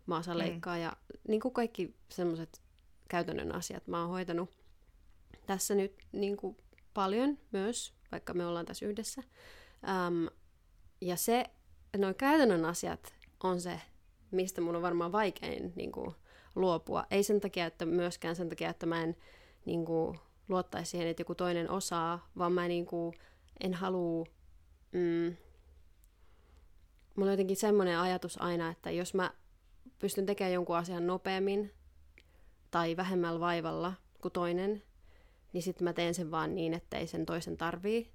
mä 0.05 0.17
osaan 0.17 0.37
mm. 0.37 0.43
leikkaa 0.43 0.77
ja 0.77 0.93
niin 1.27 1.39
kuin 1.39 1.53
kaikki 1.53 1.95
semmoiset 2.09 2.61
käytännön 3.09 3.55
asiat 3.55 3.87
mä 3.87 4.01
oon 4.01 4.09
hoitanut 4.09 4.49
tässä 5.45 5.75
nyt 5.75 5.95
niin 6.11 6.37
kuin 6.37 6.57
paljon 6.93 7.37
myös, 7.51 7.93
vaikka 8.11 8.33
me 8.33 8.45
ollaan 8.45 8.65
tässä 8.65 8.85
yhdessä. 8.85 9.23
Um, 10.07 10.29
ja 11.01 11.15
se, 11.15 11.45
noin 11.97 12.15
käytännön 12.15 12.65
asiat 12.65 13.13
on 13.43 13.61
se, 13.61 13.81
mistä 14.31 14.61
mun 14.61 14.75
on 14.75 14.81
varmaan 14.81 15.11
vaikein 15.11 15.73
niin 15.75 15.91
kuin, 15.91 16.15
luopua. 16.55 17.05
Ei 17.11 17.23
sen 17.23 17.41
takia, 17.41 17.65
että 17.65 17.85
myöskään 17.85 18.35
sen 18.35 18.49
takia, 18.49 18.69
että 18.69 18.85
mä 18.85 19.03
en 19.03 19.15
niin 19.65 19.85
kuin, 19.85 20.19
luottaisi 20.47 20.91
siihen, 20.91 21.07
että 21.07 21.21
joku 21.21 21.35
toinen 21.35 21.69
osaa, 21.69 22.29
vaan 22.37 22.53
mä 22.53 22.67
niin 22.67 22.85
kuin, 22.85 23.15
en 23.63 23.73
halua... 23.73 24.25
Mm, 24.91 25.35
mulla 27.15 27.29
on 27.29 27.33
jotenkin 27.33 27.57
semmoinen 27.57 27.99
ajatus 27.99 28.41
aina, 28.41 28.69
että 28.69 28.91
jos 28.91 29.13
mä 29.13 29.31
pystyn 29.99 30.25
tekemään 30.25 30.53
jonkun 30.53 30.77
asian 30.77 31.07
nopeammin 31.07 31.73
tai 32.71 32.97
vähemmällä 32.97 33.39
vaivalla 33.39 33.93
kuin 34.21 34.31
toinen, 34.31 34.83
niin 35.53 35.63
sitten 35.63 35.83
mä 35.83 35.93
teen 35.93 36.13
sen 36.13 36.31
vaan 36.31 36.55
niin, 36.55 36.73
että 36.73 36.97
ei 36.97 37.07
sen 37.07 37.25
toisen 37.25 37.57
tarvii, 37.57 38.11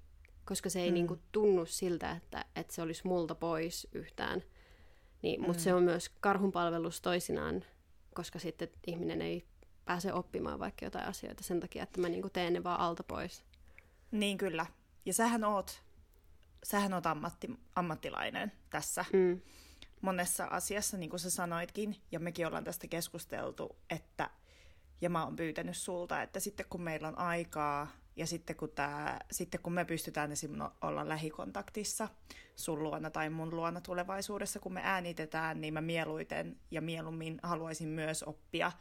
koska 0.49 0.69
se 0.69 0.81
ei 0.81 0.89
mm. 0.89 0.93
niinku 0.93 1.19
tunnu 1.31 1.65
siltä, 1.65 2.11
että, 2.11 2.45
että 2.55 2.73
se 2.73 2.81
olisi 2.81 3.07
multa 3.07 3.35
pois 3.35 3.87
yhtään. 3.93 4.43
Niin, 5.21 5.41
Mutta 5.41 5.57
mm. 5.57 5.63
se 5.63 5.73
on 5.73 5.83
myös 5.83 6.09
karhunpalvelus 6.09 7.01
toisinaan, 7.01 7.63
koska 8.13 8.39
sitten 8.39 8.69
ihminen 8.87 9.21
ei 9.21 9.45
pääse 9.85 10.13
oppimaan 10.13 10.59
vaikka 10.59 10.85
jotain 10.85 11.07
asioita 11.07 11.43
sen 11.43 11.59
takia, 11.59 11.83
että 11.83 12.01
mä 12.01 12.09
niinku 12.09 12.29
teen 12.29 12.53
ne 12.53 12.63
vaan 12.63 12.79
alta 12.79 13.03
pois. 13.03 13.43
Niin 14.11 14.37
kyllä. 14.37 14.65
Ja 15.05 15.13
sähän 15.13 15.43
oot, 15.43 15.83
sähän 16.63 16.93
oot 16.93 17.05
ammatti, 17.05 17.49
ammattilainen 17.75 18.51
tässä. 18.69 19.05
Mm. 19.13 19.41
Monessa 20.01 20.45
asiassa, 20.45 20.97
niin 20.97 21.09
kuin 21.09 21.19
sä 21.19 21.29
sanoitkin, 21.29 21.95
ja 22.11 22.19
mekin 22.19 22.47
ollaan 22.47 22.63
tästä 22.63 22.87
keskusteltu, 22.87 23.75
että 23.89 24.29
ja 25.01 25.09
mä 25.09 25.23
oon 25.23 25.35
pyytänyt 25.35 25.77
sulta, 25.77 26.21
että 26.21 26.39
sitten 26.39 26.65
kun 26.69 26.81
meillä 26.81 27.07
on 27.07 27.17
aikaa 27.17 27.87
ja 28.19 28.27
sitten 28.27 28.55
kun, 28.55 28.69
tää, 28.69 29.25
sitten 29.31 29.61
kun 29.61 29.73
me 29.73 29.85
pystytään 29.85 30.31
esimerkiksi 30.31 30.77
olla 30.81 31.09
lähikontaktissa 31.09 32.09
sun 32.55 32.83
luona 32.83 33.09
tai 33.09 33.29
mun 33.29 33.55
luona 33.55 33.81
tulevaisuudessa, 33.81 34.59
kun 34.59 34.73
me 34.73 34.81
äänitetään, 34.83 35.61
niin 35.61 35.73
mä 35.73 35.81
mieluiten 35.81 36.59
ja 36.71 36.81
mieluummin 36.81 37.39
haluaisin 37.43 37.87
myös 37.87 38.23
oppia, 38.23 38.71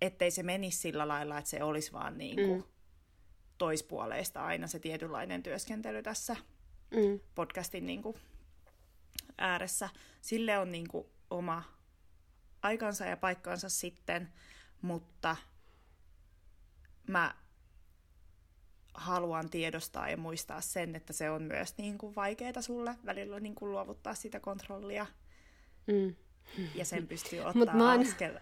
ettei 0.00 0.30
se 0.30 0.42
menisi 0.42 0.78
sillä 0.78 1.08
lailla, 1.08 1.38
että 1.38 1.50
se 1.50 1.62
olisi 1.62 1.92
vaan 1.92 2.18
niin 2.18 2.36
kuin 2.36 2.60
mm. 2.60 2.68
toispuoleista 3.58 4.44
aina 4.44 4.66
se 4.66 4.78
tietynlainen 4.78 5.42
työskentely 5.42 6.02
tässä 6.02 6.36
mm. 6.90 7.20
podcastin 7.34 7.86
niin 7.86 8.02
kuin 8.02 8.16
ääressä. 9.38 9.88
Sille 10.20 10.58
on 10.58 10.72
niin 10.72 10.88
kuin 10.88 11.06
oma 11.30 11.62
aikansa 12.62 13.04
ja 13.06 13.16
paikkansa 13.16 13.68
sitten, 13.68 14.32
mutta 14.82 15.36
mä 17.06 17.34
haluan 18.94 19.50
tiedostaa 19.50 20.10
ja 20.10 20.16
muistaa 20.16 20.60
sen, 20.60 20.96
että 20.96 21.12
se 21.12 21.30
on 21.30 21.42
myös 21.42 21.78
niin 21.78 21.98
kuin 21.98 22.14
vaikeaa 22.14 22.62
sulle 22.62 22.94
välillä 23.06 23.40
niin 23.40 23.54
kuin 23.54 23.72
luovuttaa 23.72 24.14
sitä 24.14 24.40
kontrollia. 24.40 25.06
Mm. 25.86 26.14
Ja 26.74 26.84
sen 26.84 27.06
pystyy 27.06 27.40
ottaa 27.46 27.54
Mut 27.54 27.68
oon... 27.68 28.00
askel. 28.00 28.38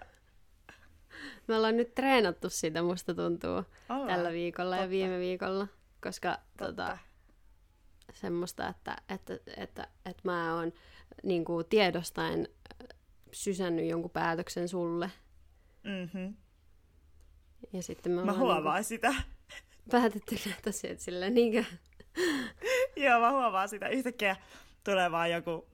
Me 1.49 1.57
ollaan 1.57 1.77
nyt 1.77 1.95
treenattu 1.95 2.51
sitä, 2.51 2.83
musta 2.83 3.15
tuntuu, 3.15 3.63
Ollaan. 3.89 4.09
tällä 4.09 4.33
viikolla 4.33 4.71
Totta. 4.71 4.85
ja 4.85 4.91
viime 4.91 5.19
viikolla, 5.19 5.69
koska 6.03 6.39
tota, 6.59 6.99
semmoista, 8.13 8.69
että, 8.69 8.97
että, 9.09 9.35
että, 9.35 9.53
että, 9.57 9.89
että 10.07 10.23
mä 10.25 10.55
oon 10.55 10.73
niin 11.23 11.45
kuin 11.45 11.67
tiedostaen 11.67 12.49
sysännyt 13.33 13.87
jonkun 13.89 14.11
päätöksen 14.11 14.69
sulle. 14.69 15.11
Mm-hmm. 15.85 16.35
Ja 17.73 17.83
sitten 17.83 18.13
me 18.13 18.25
mä 18.25 18.33
huomaan 18.33 18.77
niin 18.77 18.85
sitä. 18.85 19.15
Päätetty 19.91 20.37
näitä 20.47 20.71
asiat 20.71 21.01
silleen, 21.01 21.35
niinkö? 21.35 21.65
Joo, 22.97 23.21
mä 23.21 23.31
huomaan 23.31 23.69
sitä. 23.69 23.89
Yhtäkkiä 23.89 24.37
tulee 24.85 25.11
vaan 25.11 25.31
joku, 25.31 25.69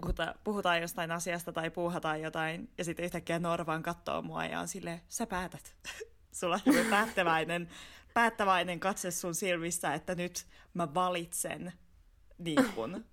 puhuta, 0.00 0.34
puhutaan 0.44 0.80
jostain 0.80 1.10
asiasta 1.10 1.52
tai 1.52 1.70
puuhataan 1.70 2.20
jotain, 2.20 2.70
ja 2.78 2.84
sitten 2.84 3.04
yhtäkkiä 3.04 3.38
Norvan 3.38 3.82
katsoo 3.82 4.22
mua 4.22 4.44
ja 4.44 4.60
on 4.60 4.68
silleen, 4.68 5.00
sä 5.08 5.26
päätät. 5.26 5.76
Sulla 6.40 6.60
on 6.66 6.86
päättäväinen, 6.90 7.68
päättäväinen 8.14 8.80
katse 8.80 9.10
sun 9.10 9.34
silmissä, 9.34 9.94
että 9.94 10.14
nyt 10.14 10.46
mä 10.74 10.94
valitsen 10.94 11.72
niin 12.38 12.72
kun, 12.74 13.04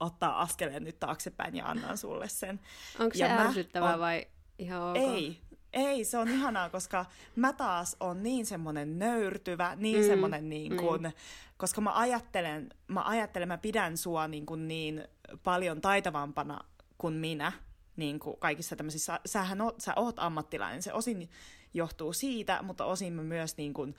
ottaa 0.00 0.40
askeleen 0.40 0.84
nyt 0.84 1.00
taaksepäin 1.00 1.56
ja 1.56 1.66
annan 1.66 1.98
sulle 1.98 2.28
sen. 2.28 2.60
Onko 2.98 3.14
se 3.14 3.24
ärsyttävää 3.24 3.94
on... 3.94 4.00
vai 4.00 4.26
ihan 4.58 4.82
ok? 4.82 4.96
Ei, 4.96 5.40
ei, 5.78 6.04
se 6.04 6.18
on 6.18 6.28
ihanaa, 6.28 6.70
koska 6.70 7.06
mä 7.36 7.52
taas 7.52 7.96
on 8.00 8.22
niin 8.22 8.46
semmoinen 8.46 8.98
nöyrtyvä, 8.98 9.76
niin 9.76 10.00
mm, 10.00 10.06
semmoinen 10.06 10.48
niin 10.48 10.76
kuin, 10.76 11.02
mm. 11.02 11.12
koska 11.56 11.80
mä 11.80 11.98
ajattelen, 11.98 12.68
mä 12.88 13.02
ajattelen, 13.02 13.48
mä 13.48 13.58
pidän 13.58 13.96
sua 13.96 14.28
niin, 14.28 14.46
kuin 14.46 14.68
niin 14.68 15.04
paljon 15.42 15.80
taitavampana 15.80 16.60
kuin 16.98 17.14
minä, 17.14 17.52
niin 17.96 18.18
kuin 18.18 18.36
kaikissa 18.38 18.76
tämmöisissä, 18.76 19.20
sähän 19.26 19.60
oot, 19.60 19.80
sä 19.80 19.92
oot 19.96 20.18
ammattilainen, 20.18 20.82
se 20.82 20.92
osin 20.92 21.30
johtuu 21.74 22.12
siitä, 22.12 22.62
mutta 22.62 22.84
osin 22.84 23.12
mä 23.12 23.22
myös 23.22 23.56
niin 23.56 23.74
kuin, 23.74 23.94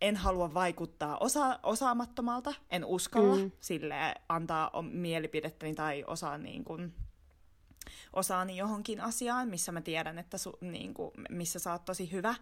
en 0.00 0.16
halua 0.16 0.54
vaikuttaa 0.54 1.18
osa, 1.18 1.60
osaamattomalta, 1.62 2.54
en 2.70 2.84
uskalla 2.84 3.36
mm. 3.36 3.50
sille 3.60 4.14
antaa 4.28 4.82
mielipidettäni 4.82 5.74
tai 5.74 6.04
osaa 6.06 6.38
niin 6.38 6.64
kuin, 6.64 6.94
osaani 8.16 8.56
johonkin 8.56 9.00
asiaan, 9.00 9.48
missä 9.48 9.72
mä 9.72 9.80
tiedän, 9.80 10.18
että 10.18 10.38
su, 10.38 10.58
niin 10.60 10.94
kuin, 10.94 11.10
missä 11.30 11.58
sä 11.58 11.72
oot 11.72 11.84
tosi 11.84 12.12
hyvä, 12.12 12.34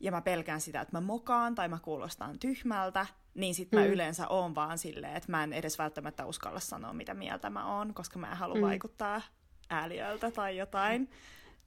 ja 0.00 0.12
mä 0.12 0.20
pelkään 0.20 0.60
sitä, 0.60 0.80
että 0.80 0.96
mä 0.96 1.00
mokaan 1.00 1.54
tai 1.54 1.68
mä 1.68 1.78
kuulostan 1.82 2.38
tyhmältä, 2.38 3.06
niin 3.34 3.54
sit 3.54 3.72
mä 3.72 3.80
mm. 3.80 3.86
yleensä 3.86 4.28
oon 4.28 4.54
vaan 4.54 4.78
silleen, 4.78 5.16
että 5.16 5.30
mä 5.30 5.44
en 5.44 5.52
edes 5.52 5.78
välttämättä 5.78 6.26
uskalla 6.26 6.60
sanoa, 6.60 6.92
mitä 6.92 7.14
mieltä 7.14 7.50
mä 7.50 7.76
oon, 7.76 7.94
koska 7.94 8.18
mä 8.18 8.30
en 8.30 8.36
halua 8.36 8.56
mm. 8.56 8.62
vaikuttaa 8.62 9.22
ääliöltä 9.70 10.30
tai 10.30 10.56
jotain. 10.56 11.10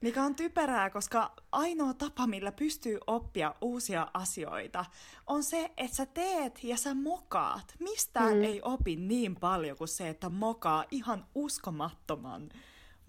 Mikä 0.00 0.22
on 0.22 0.34
typerää, 0.34 0.90
koska 0.90 1.32
ainoa 1.52 1.94
tapa, 1.94 2.26
millä 2.26 2.52
pystyy 2.52 2.98
oppia 3.06 3.54
uusia 3.60 4.08
asioita, 4.14 4.84
on 5.26 5.42
se, 5.44 5.72
että 5.76 5.96
sä 5.96 6.06
teet 6.06 6.64
ja 6.64 6.76
sä 6.76 6.94
mokaat. 6.94 7.74
Mistään 7.78 8.36
mm. 8.36 8.42
ei 8.42 8.60
opi 8.64 8.96
niin 8.96 9.36
paljon 9.36 9.76
kuin 9.76 9.88
se, 9.88 10.08
että 10.08 10.28
mokaa 10.28 10.84
ihan 10.90 11.26
uskomattoman 11.34 12.50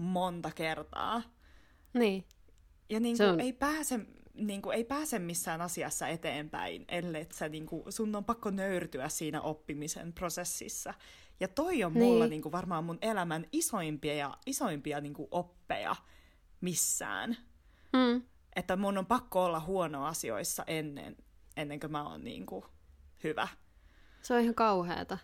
monta 0.03 0.51
kertaa. 0.51 1.21
Niin. 1.93 2.25
Ja 2.89 2.99
niin 2.99 3.17
kuin, 3.17 3.29
on... 3.29 3.39
ei, 3.39 3.53
pääse, 3.53 3.99
niin 4.33 4.61
kuin, 4.61 4.75
ei 4.75 4.83
pääse 4.83 5.19
missään 5.19 5.61
asiassa 5.61 6.07
eteenpäin, 6.07 6.85
ellei 6.87 7.27
sä, 7.33 7.49
niin 7.49 7.65
kuin, 7.65 7.83
sun 7.91 8.15
on 8.15 8.25
pakko 8.25 8.49
nöyrtyä 8.49 9.09
siinä 9.09 9.41
oppimisen 9.41 10.13
prosessissa. 10.13 10.93
Ja 11.39 11.47
toi 11.47 11.83
on 11.83 11.93
mulla 11.93 12.23
niin. 12.23 12.29
Niin 12.29 12.41
kuin, 12.41 12.51
varmaan 12.51 12.83
mun 12.83 12.97
elämän 13.01 13.45
isoimpia, 13.51 14.13
ja, 14.13 14.37
isoimpia 14.45 15.01
niin 15.01 15.13
kuin, 15.13 15.27
oppeja 15.31 15.95
missään. 16.61 17.37
Mm. 17.93 18.21
Että 18.55 18.75
mun 18.75 18.97
on 18.97 19.05
pakko 19.05 19.45
olla 19.45 19.59
huono 19.59 20.05
asioissa 20.05 20.63
ennen, 20.67 21.17
ennen 21.57 21.79
kuin 21.79 21.91
mä 21.91 22.09
oon 22.09 22.23
niin 22.23 22.45
kuin, 22.45 22.65
hyvä. 23.23 23.47
Se 24.21 24.33
on 24.33 24.39
ihan 24.41 24.55
kauheata. 24.55 25.17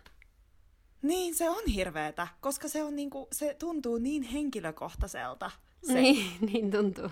Niin, 1.02 1.34
se 1.34 1.50
on 1.50 1.62
hirveetä, 1.74 2.28
koska 2.40 2.68
se, 2.68 2.82
on 2.82 2.96
niinku, 2.96 3.28
se 3.32 3.56
tuntuu 3.58 3.98
niin 3.98 4.22
henkilökohtaiselta. 4.22 5.50
Se, 5.82 6.00
niin, 6.00 6.32
niin 6.52 6.70
tuntuu. 6.70 7.08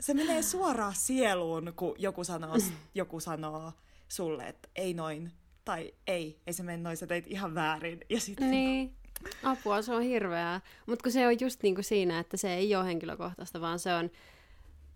Se 0.00 0.14
menee 0.14 0.42
suoraan 0.42 0.94
sieluun, 0.94 1.72
kun 1.76 1.94
joku 1.98 2.24
sanoo, 2.24 2.56
joku 2.94 3.20
sanoo 3.20 3.72
sulle, 4.08 4.48
että 4.48 4.68
ei 4.76 4.94
noin, 4.94 5.32
tai 5.64 5.94
ei, 6.06 6.40
ei 6.46 6.52
se 6.52 6.62
mene 6.62 6.82
noin, 6.82 6.96
sä 6.96 7.06
teit 7.06 7.26
ihan 7.26 7.54
väärin. 7.54 8.00
Ja 8.10 8.20
sit 8.20 8.40
niin. 8.40 8.50
niin 8.50 8.96
apua, 9.42 9.82
se 9.82 9.94
on 9.94 10.02
hirveää. 10.02 10.60
Mutta 10.86 11.02
kun 11.02 11.12
se 11.12 11.26
on 11.26 11.40
just 11.40 11.62
niinku 11.62 11.82
siinä, 11.82 12.18
että 12.18 12.36
se 12.36 12.54
ei 12.54 12.76
ole 12.76 12.84
henkilökohtaista, 12.84 13.60
vaan 13.60 13.78
se 13.78 13.94
on, 13.94 14.10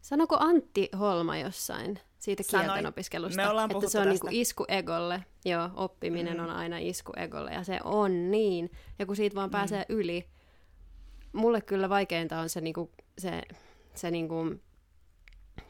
sanoko 0.00 0.36
Antti 0.40 0.88
Holma 0.98 1.36
jossain, 1.36 2.00
siitä 2.18 2.42
kielten 2.50 2.86
opiskelusta. 2.86 3.42
että 3.42 3.88
se 3.88 3.98
on 3.98 4.08
niinku 4.08 4.28
isku 4.30 4.64
egolle. 4.68 5.24
Joo, 5.44 5.70
oppiminen 5.76 6.36
mm. 6.36 6.44
on 6.44 6.50
aina 6.50 6.78
isku 6.78 7.12
egolle 7.16 7.52
ja 7.52 7.64
se 7.64 7.80
on 7.84 8.30
niin. 8.30 8.70
Ja 8.98 9.06
kun 9.06 9.16
siitä 9.16 9.36
vaan 9.36 9.48
mm. 9.48 9.52
pääsee 9.52 9.86
yli. 9.88 10.26
Mulle 11.32 11.60
kyllä 11.60 11.88
vaikeinta 11.88 12.40
on 12.40 12.48
se, 12.48 12.60
niinku, 12.60 12.90
se, 13.18 13.42
se 13.94 14.10
niinku, 14.10 14.54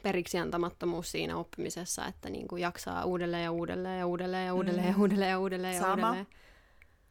periksi 0.02 0.38
antamattomuus 0.38 1.10
siinä 1.10 1.36
oppimisessa, 1.36 2.06
että 2.06 2.30
niinku 2.30 2.56
jaksaa 2.56 3.04
uudelleen 3.04 3.44
ja 3.44 3.52
uudelleen 3.52 3.98
ja 3.98 4.06
uudelleen 4.06 4.46
ja 4.46 4.54
uudelleen 4.54 4.86
mm. 4.86 4.92
ja 4.92 4.98
uudelleen 4.98 5.30
ja 5.30 5.38
uudelleen 5.38 5.74
ja 5.74 5.80
Sama. 5.80 5.92
uudelleen. 5.92 6.26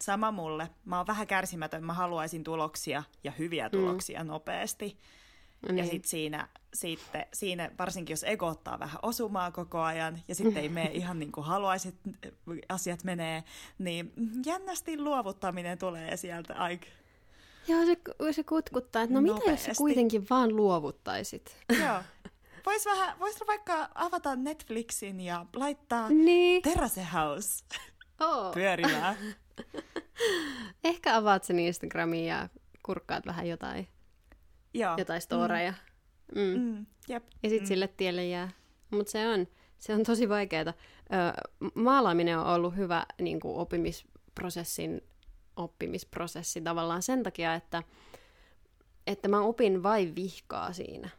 Sama 0.02 0.32
mulle. 0.32 0.70
Mä 0.86 0.98
oon 0.98 1.08
vähän 1.08 1.28
kärsimätön. 1.28 1.84
Mä 1.84 1.94
haluaisin 1.94 2.44
tuloksia 2.44 3.04
ja 3.24 3.32
hyviä 3.32 3.68
mm. 3.68 3.72
tuloksia 3.72 4.24
mm. 4.24 4.28
nopeasti. 4.28 4.98
Niin. 5.68 5.78
Ja 5.78 5.86
sitten 5.86 6.10
siinä, 6.10 6.48
sitten, 6.74 7.26
siinä, 7.34 7.72
varsinkin 7.80 8.14
jos 8.14 8.24
ego 8.24 8.48
ottaa 8.48 8.80
vähän 8.80 9.00
osumaa 9.02 9.52
koko 9.52 9.82
ajan, 9.82 10.20
ja 10.28 10.36
sitten 10.36 10.58
ei 10.58 10.70
mene 10.70 10.92
ihan 10.94 11.20
niin 11.20 11.32
kuin 11.32 11.46
haluaisit, 11.46 11.96
asiat 12.70 13.04
menee, 13.04 13.44
niin 13.80 14.14
jännästi 14.46 15.02
luovuttaminen 15.02 15.78
tulee 15.78 16.18
sieltä 16.18 16.54
aika. 16.54 16.86
Joo, 17.68 17.86
se, 17.86 17.98
se 18.32 18.44
kutkuttaa, 18.44 19.02
että 19.02 19.14
no 19.14 19.22
Nopeasti. 19.22 19.50
mitä 19.50 19.52
jos 19.52 19.66
sä 19.66 19.74
kuitenkin 19.78 20.28
vaan 20.30 20.56
luovuttaisit? 20.56 21.58
Joo. 21.84 22.02
Vois, 22.66 22.86
vähän, 22.86 23.20
vois 23.20 23.40
vaikka 23.48 23.90
avata 23.96 24.36
Netflixin 24.36 25.22
ja 25.22 25.46
laittaa 25.56 26.10
niin. 26.10 26.62
Terrace 26.62 27.08
House 27.14 27.64
oh. 28.20 28.54
pyörimään. 28.54 29.16
Ehkä 30.84 31.16
avaat 31.16 31.44
sen 31.44 31.60
Instagramiin 31.60 32.26
ja 32.26 32.50
kurkkaat 32.84 33.26
vähän 33.26 33.48
jotain, 33.48 33.88
Joo. 34.80 34.96
jotain 34.98 35.22
storeja. 35.22 35.74
Mm. 36.36 36.42
Mm. 36.42 36.60
Mm. 36.60 36.86
Jep. 37.10 37.24
Ja 37.44 37.50
sitten 37.50 37.66
mm. 37.66 37.68
sille 37.68 37.88
tielle 37.88 38.26
jää. 38.26 38.50
Mutta 38.92 39.12
se 39.12 39.28
on, 39.28 39.48
se 39.78 39.94
on 39.94 40.04
tosi 40.04 40.30
vaikeaa. 40.30 40.74
maalaaminen 41.76 42.40
on 42.40 42.48
ollut 42.48 42.76
hyvä 42.76 43.06
niin 43.22 43.40
kuin 43.40 43.58
oppimisprosessin 43.58 45.02
oppimisprosessi 45.60 46.62
tavallaan 46.62 47.02
sen 47.02 47.24
takia, 47.24 47.56
että, 47.56 47.84
että 49.08 49.28
mä 49.28 49.42
opin 49.42 49.84
vain 49.84 50.16
vihkaa 50.16 50.74
siinä. 50.74 51.10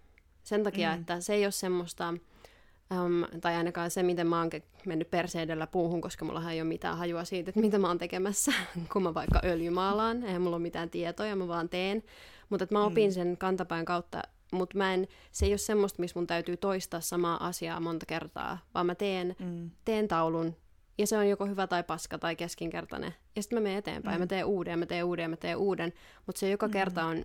Sen 0.42 0.64
takia, 0.64 0.94
mm. 0.94 1.01
että 1.01 1.20
se 1.20 1.35
ei 1.35 1.44
ole 1.44 1.53
semmoista, 1.53 2.09
um, 2.09 3.40
tai 3.40 3.57
ainakaan 3.57 3.90
se, 3.90 4.03
miten 4.03 4.27
mä 4.27 4.38
oon 4.38 4.51
mennyt 4.87 5.11
perseidellä 5.11 5.66
puuhun, 5.66 6.01
koska 6.01 6.25
mulla 6.25 6.53
ei 6.53 6.61
ole 6.61 6.68
mitään 6.68 6.99
hajua 6.99 7.25
siitä, 7.25 7.51
että 7.51 7.61
mitä 7.61 7.79
mä 7.79 7.88
oon 7.88 7.99
tekemässä, 7.99 8.53
kun 8.92 9.03
mä 9.03 9.14
vaikka 9.14 9.40
öljymaalaan, 9.44 10.23
eihän 10.23 10.42
mulla 10.42 10.57
ole 10.57 10.62
mitään 10.62 10.90
tietoja, 10.90 11.37
mä 11.37 11.49
vaan 11.49 11.68
teen. 11.68 12.03
Mutta 12.50 12.66
mä 12.70 12.84
opin 12.84 13.10
mm. 13.10 13.14
sen 13.14 13.36
kantapään 13.36 13.84
kautta 13.84 14.22
mutta 14.52 14.78
mä 14.78 14.94
en, 14.94 15.08
se 15.32 15.46
ei 15.46 15.52
ole 15.52 15.58
semmoista, 15.58 16.00
missä 16.00 16.18
mun 16.18 16.26
täytyy 16.26 16.56
toistaa 16.56 17.00
samaa 17.00 17.46
asiaa 17.46 17.80
monta 17.80 18.06
kertaa, 18.06 18.58
vaan 18.74 18.86
mä 18.86 18.94
teen, 18.94 19.36
mm. 19.38 19.70
teen 19.84 20.08
taulun, 20.08 20.56
ja 20.98 21.06
se 21.06 21.18
on 21.18 21.28
joko 21.28 21.46
hyvä 21.46 21.66
tai 21.66 21.82
paska 21.82 22.18
tai 22.18 22.36
keskinkertainen. 22.36 23.14
Ja 23.36 23.42
sitten 23.42 23.58
mä 23.58 23.62
menen 23.62 23.78
eteenpäin, 23.78 24.16
mm. 24.16 24.22
mä 24.22 24.26
teen 24.26 24.46
uuden, 24.46 24.78
mä 24.78 24.86
teen 24.86 25.04
uuden, 25.04 25.30
mä 25.30 25.36
teen 25.36 25.56
uuden, 25.56 25.92
mutta 26.26 26.40
se 26.40 26.50
joka 26.50 26.66
mm. 26.66 26.72
kerta 26.72 27.04
on 27.04 27.24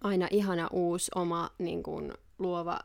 aina 0.00 0.28
ihana 0.30 0.68
uusi 0.72 1.10
oma 1.14 1.50
niin 1.58 1.82
kuin, 1.82 2.12
luova 2.38 2.80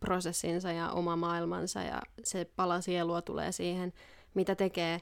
prosessinsa 0.00 0.72
ja 0.72 0.90
oma 0.90 1.16
maailmansa, 1.16 1.82
ja 1.82 2.02
se 2.24 2.44
pala 2.56 2.80
sielua 2.80 3.22
tulee 3.22 3.52
siihen, 3.52 3.92
mitä 4.34 4.54
tekee, 4.54 5.00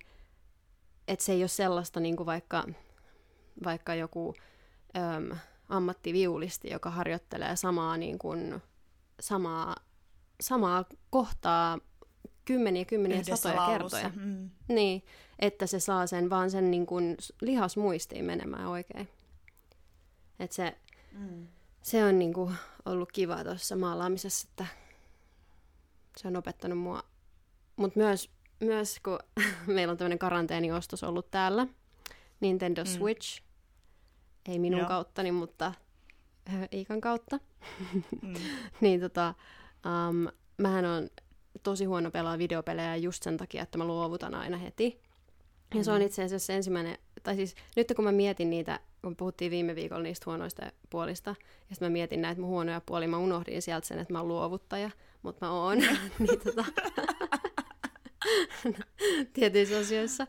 että 1.08 1.24
se 1.24 1.32
ei 1.32 1.42
ole 1.42 1.48
sellaista 1.48 2.00
niin 2.00 2.16
kuin 2.16 2.26
vaikka, 2.26 2.64
vaikka 3.64 3.94
joku... 3.94 4.34
Öm, 4.96 5.38
ammattiviulisti, 5.68 6.70
joka 6.70 6.90
harjoittelee 6.90 7.56
samaa, 7.56 7.96
niin 7.96 8.18
kuin, 8.18 8.62
samaa, 9.20 9.76
samaa 10.40 10.84
kohtaa 11.10 11.78
kymmeniä 12.44 12.84
kymmeniä 12.84 13.16
Yhdessä 13.16 13.36
satoja 13.36 13.56
laulussa. 13.56 14.00
kertoja. 14.00 14.24
Mm. 14.26 14.50
Niin, 14.68 15.04
että 15.38 15.66
se 15.66 15.80
saa 15.80 16.06
sen 16.06 16.30
vaan 16.30 16.50
sen 16.50 16.70
niin 16.70 16.86
kuin 16.86 17.16
lihasmuistiin 17.40 18.24
menemään 18.24 18.66
oikein. 18.66 19.08
Et 20.38 20.52
se, 20.52 20.76
mm. 21.12 21.46
se 21.82 22.04
on 22.04 22.18
niin 22.18 22.32
kuin 22.32 22.54
ollut 22.84 23.12
kiva 23.12 23.44
tuossa 23.44 23.76
maalaamisessa, 23.76 24.48
että 24.50 24.66
se 26.16 26.28
on 26.28 26.36
opettanut 26.36 26.78
mua. 26.78 27.02
Mutta 27.76 27.98
myös, 27.98 28.30
myös 28.60 29.00
kun 29.00 29.18
meillä 29.74 29.90
on 29.90 29.98
tämmöinen 29.98 30.18
karanteeniostos 30.18 31.04
ollut 31.04 31.30
täällä, 31.30 31.66
Nintendo 32.40 32.84
mm. 32.84 32.86
Switch, 32.86 33.42
ei 34.48 34.58
minun 34.58 34.80
Joo. 34.80 34.88
kauttani, 34.88 35.32
mutta 35.32 35.72
Iikan 36.72 37.00
kautta. 37.00 37.38
Mm. 38.22 38.34
niin 38.80 39.00
tota, 39.00 39.34
um, 39.86 40.28
mähän 40.58 40.84
on 40.84 41.08
tosi 41.62 41.84
huono 41.84 42.10
pelaa 42.10 42.38
videopelejä 42.38 42.96
just 42.96 43.22
sen 43.22 43.36
takia, 43.36 43.62
että 43.62 43.78
mä 43.78 43.84
luovutan 43.84 44.34
aina 44.34 44.56
heti. 44.56 45.00
Ja 45.70 45.76
mm. 45.76 45.84
se 45.84 45.90
on 45.90 46.00
mm. 46.00 46.06
itse 46.06 46.22
asiassa 46.22 46.52
ensimmäinen, 46.52 46.98
tai 47.22 47.36
siis 47.36 47.54
nyt 47.76 47.92
kun 47.96 48.04
mä 48.04 48.12
mietin 48.12 48.50
niitä, 48.50 48.80
kun 49.02 49.16
puhuttiin 49.16 49.50
viime 49.50 49.74
viikolla 49.74 50.02
niistä 50.02 50.24
huonoista 50.26 50.72
puolista, 50.90 51.30
ja 51.30 51.74
sitten 51.74 51.88
mä 51.88 51.92
mietin 51.92 52.22
näitä 52.22 52.40
mun 52.40 52.50
huonoja 52.50 52.80
puolia, 52.86 53.08
mä 53.08 53.18
unohdin 53.18 53.62
sieltä 53.62 53.86
sen, 53.86 53.98
että 53.98 54.12
mä 54.12 54.18
oon 54.18 54.28
luovuttaja, 54.28 54.90
mutta 55.22 55.46
mä 55.46 55.52
oon. 55.52 55.78
niin 56.18 56.40
tota, 56.44 56.64
tietyissä 59.32 59.78
asioissa. 59.78 60.26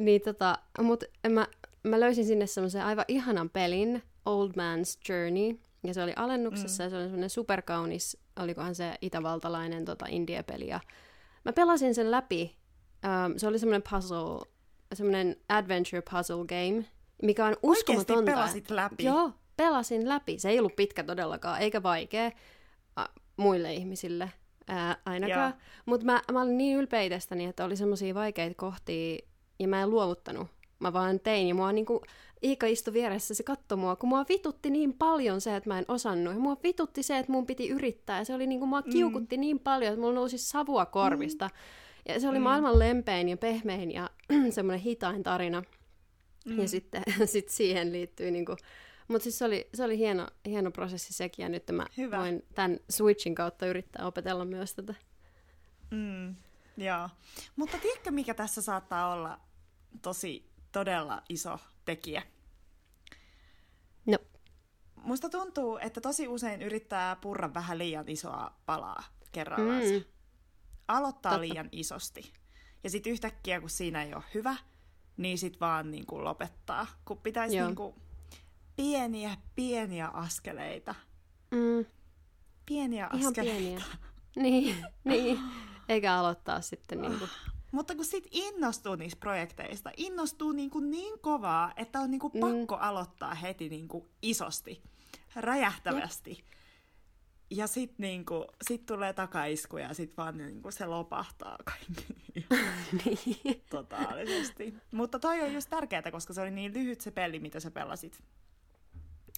Niin 0.00 0.20
tota, 0.20 0.58
mutta 0.80 1.06
mä, 1.28 1.46
mä 1.88 2.00
löysin 2.00 2.24
sinne 2.24 2.46
semmoisen 2.46 2.84
aivan 2.84 3.04
ihanan 3.08 3.50
pelin, 3.50 4.02
Old 4.26 4.50
Man's 4.50 5.08
Journey, 5.08 5.58
ja 5.86 5.94
se 5.94 6.02
oli 6.02 6.12
alennuksessa, 6.16 6.82
mm. 6.82 6.86
ja 6.86 6.90
se 6.90 6.96
oli 6.96 7.04
semmoinen 7.04 7.30
superkaunis, 7.30 8.18
olikohan 8.40 8.74
se 8.74 8.94
itävaltalainen 9.00 9.84
tota, 9.84 10.06
indie-peli, 10.08 10.68
ja 10.68 10.80
mä 11.44 11.52
pelasin 11.52 11.94
sen 11.94 12.10
läpi. 12.10 12.56
Um, 13.04 13.38
se 13.38 13.46
oli 13.46 13.58
semmoinen 13.58 13.82
puzzle, 13.90 14.46
semmoinen 14.94 15.36
adventure 15.48 16.02
puzzle 16.10 16.46
game, 16.46 16.84
mikä 17.22 17.46
on 17.46 17.56
uskomatonta. 17.62 18.12
Oikeasti 18.14 18.32
pelasit 18.32 18.70
läpi? 18.70 19.04
Joo, 19.04 19.30
pelasin 19.56 20.08
läpi. 20.08 20.38
Se 20.38 20.48
ei 20.48 20.58
ollut 20.58 20.76
pitkä 20.76 21.04
todellakaan, 21.04 21.60
eikä 21.60 21.82
vaikea 21.82 22.26
uh, 23.00 23.22
muille 23.36 23.74
ihmisille 23.74 24.32
ää, 24.68 24.96
ainakaan. 25.04 25.54
Mutta 25.86 26.06
mä, 26.06 26.22
mä 26.32 26.42
olin 26.42 26.58
niin 26.58 26.78
ylpeä 26.78 27.02
että 27.48 27.64
oli 27.64 27.76
semmoisia 27.76 28.14
vaikeita 28.14 28.54
kohtia, 28.56 29.18
ja 29.58 29.68
mä 29.68 29.82
en 29.82 29.90
luovuttanut 29.90 30.48
mä 30.78 30.92
vaan 30.92 31.20
tein. 31.20 31.48
Ja 31.48 31.54
mua 31.54 31.72
niinku, 31.72 32.02
Iika 32.42 32.66
istui 32.66 32.94
vieressä, 32.94 33.34
se 33.34 33.42
katsoi 33.42 33.78
mua, 33.78 33.96
kun 33.96 34.08
mua 34.08 34.24
vitutti 34.28 34.70
niin 34.70 34.92
paljon 34.92 35.40
se, 35.40 35.56
että 35.56 35.70
mä 35.70 35.78
en 35.78 35.84
osannut. 35.88 36.34
Ja 36.34 36.40
mua 36.40 36.56
vitutti 36.62 37.02
se, 37.02 37.18
että 37.18 37.32
mun 37.32 37.46
piti 37.46 37.68
yrittää. 37.68 38.18
Ja 38.18 38.24
se 38.24 38.34
oli 38.34 38.46
niinku, 38.46 38.66
mua 38.66 38.80
mm. 38.80 38.90
kiukutti 38.92 39.36
mm. 39.36 39.40
niin 39.40 39.58
paljon, 39.58 39.92
että 39.92 40.00
mulla 40.00 40.14
nousi 40.14 40.38
savua 40.38 40.86
korvista. 40.86 41.48
Mm. 41.48 42.14
Ja 42.14 42.20
se 42.20 42.28
oli 42.28 42.38
mm. 42.38 42.42
maailman 42.42 42.78
lempein 42.78 43.28
ja 43.28 43.36
pehmein 43.36 43.90
ja 43.90 44.10
semmoinen 44.50 44.80
hitain 44.80 45.22
tarina. 45.22 45.62
Mm. 46.46 46.60
Ja 46.60 46.68
sitten 46.68 47.02
sit 47.24 47.48
siihen 47.48 47.92
liittyy 47.92 48.30
niinku, 48.30 48.56
mutta 49.08 49.22
siis 49.22 49.38
se 49.38 49.44
oli, 49.44 49.68
se 49.74 49.84
oli 49.84 49.98
hieno, 49.98 50.26
hieno 50.46 50.70
prosessi 50.70 51.12
sekin, 51.12 51.42
ja 51.42 51.48
nyt 51.48 51.70
mä 51.72 51.86
Hyvä. 51.96 52.18
voin 52.18 52.42
tämän 52.54 52.78
Switchin 52.90 53.34
kautta 53.34 53.66
yrittää 53.66 54.06
opetella 54.06 54.44
myös 54.44 54.74
tätä. 54.74 54.94
Mm, 55.90 56.34
joo. 56.76 57.08
Mutta 57.56 57.78
tiedätkö, 57.78 58.10
mikä 58.10 58.34
tässä 58.34 58.62
saattaa 58.62 59.12
olla 59.12 59.40
tosi 60.02 60.44
todella 60.76 61.22
iso 61.28 61.58
tekijä. 61.84 62.22
No. 64.06 64.18
Musta 64.96 65.28
tuntuu, 65.28 65.78
että 65.78 66.00
tosi 66.00 66.28
usein 66.28 66.62
yrittää 66.62 67.16
purra 67.16 67.54
vähän 67.54 67.78
liian 67.78 68.08
isoa 68.08 68.56
palaa 68.66 69.02
kerrallaan. 69.32 69.82
Mm. 69.82 70.04
Aloittaa 70.88 71.32
Totta. 71.32 71.40
liian 71.40 71.68
isosti. 71.72 72.32
Ja 72.84 72.90
sitten 72.90 73.12
yhtäkkiä, 73.12 73.60
kun 73.60 73.70
siinä 73.70 74.02
ei 74.02 74.14
ole 74.14 74.24
hyvä, 74.34 74.56
niin 75.16 75.38
sit 75.38 75.60
vaan 75.60 75.90
niin 75.90 76.06
kuin 76.06 76.24
lopettaa. 76.24 76.86
Kun 77.04 77.18
pitäisi 77.18 77.60
niin 77.60 77.76
kuin 77.76 77.94
pieniä, 78.76 79.36
pieniä 79.54 80.08
askeleita. 80.08 80.94
Mm. 81.50 81.86
Pieniä 82.66 83.10
Ihan 83.14 83.28
askeleita. 83.28 83.60
pieniä. 83.60 83.84
Niin, 84.36 84.86
niin. 85.04 85.38
Eikä 85.88 86.14
aloittaa 86.14 86.60
sitten 86.60 87.00
niin 87.00 87.18
kuin 87.18 87.30
mutta 87.72 87.94
kun 87.94 88.04
sit 88.04 88.28
innostuu 88.30 88.94
niistä 88.94 89.20
projekteista, 89.20 89.90
innostuu 89.96 90.52
niin, 90.52 90.70
kuin 90.70 90.90
niin 90.90 91.18
kovaa, 91.18 91.72
että 91.76 92.00
on 92.00 92.10
niin 92.10 92.18
kuin 92.18 92.32
mm. 92.34 92.40
pakko 92.40 92.76
aloittaa 92.76 93.34
heti 93.34 93.68
niin 93.68 93.88
kuin 93.88 94.04
isosti, 94.22 94.82
räjähtävästi. 95.36 96.44
Ja 97.50 97.66
sitten 97.66 97.96
niinku, 97.98 98.44
sit 98.62 98.86
tulee 98.86 99.12
takaisku 99.12 99.76
ja 99.76 99.94
sitten 99.94 100.16
vaan 100.16 100.36
niinku 100.36 100.70
se 100.70 100.86
lopahtaa 100.86 101.58
kaikki 101.64 102.16
niin. 103.04 103.62
totaalisesti. 103.70 104.74
Mutta 104.90 105.18
toi 105.18 105.40
on 105.40 105.54
just 105.54 105.70
tärkeää, 105.70 106.10
koska 106.10 106.32
se 106.32 106.40
oli 106.40 106.50
niin 106.50 106.74
lyhyt 106.74 107.00
se 107.00 107.10
peli, 107.10 107.38
mitä 107.38 107.60
sä 107.60 107.70
pelasit. 107.70 108.22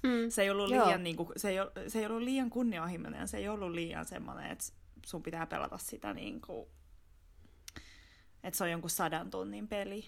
Mm. 0.02 0.30
Se, 0.30 0.42
ei 0.42 0.50
ollut 0.50 0.68
liian, 0.68 1.02
niinku, 1.02 1.32
se, 1.36 1.48
ei, 1.48 1.56
se 1.88 1.98
ei 1.98 2.06
ollut 2.06 2.22
liian 2.22 2.50
kunnianhimoinen, 2.50 3.28
se 3.28 3.36
ei 3.36 3.48
ollut 3.48 3.70
liian 3.70 4.04
semmoinen, 4.04 4.50
että 4.50 4.64
sun 5.06 5.22
pitää 5.22 5.46
pelata 5.46 5.78
sitä 5.78 6.14
niinku 6.14 6.68
että 8.44 8.58
se 8.58 8.64
on 8.64 8.70
jonkun 8.70 8.90
sadan 8.90 9.30
tunnin 9.30 9.68
peli. 9.68 10.04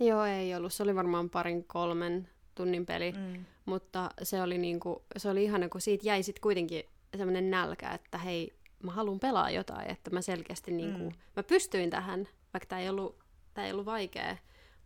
Joo, 0.00 0.24
ei 0.24 0.54
ollut. 0.54 0.72
Se 0.72 0.82
oli 0.82 0.94
varmaan 0.94 1.30
parin 1.30 1.64
kolmen 1.64 2.28
tunnin 2.54 2.86
peli, 2.86 3.12
mm. 3.12 3.44
mutta 3.64 4.10
se 4.22 4.42
oli, 4.42 4.58
niinku, 4.58 5.04
se 5.16 5.30
oli 5.30 5.44
ihana, 5.44 5.68
kun 5.68 5.80
siitä 5.80 6.06
jäi 6.06 6.22
sitten 6.22 6.42
kuitenkin 6.42 6.84
semmoinen 7.16 7.50
nälkä, 7.50 7.92
että 7.92 8.18
hei, 8.18 8.58
mä 8.82 8.92
haluan 8.92 9.20
pelaa 9.20 9.50
jotain, 9.50 9.90
että 9.90 10.10
mä 10.10 10.22
selkeästi 10.22 10.70
niinku, 10.70 11.10
mm. 11.10 11.16
mä 11.36 11.42
pystyin 11.42 11.90
tähän, 11.90 12.28
vaikka 12.54 12.66
tämä 12.68 12.80
ei 12.80 12.88
ollut, 12.88 13.18
tää 13.54 13.66
ei 13.66 13.72
ollut 13.72 13.86
vaikea, 13.86 14.36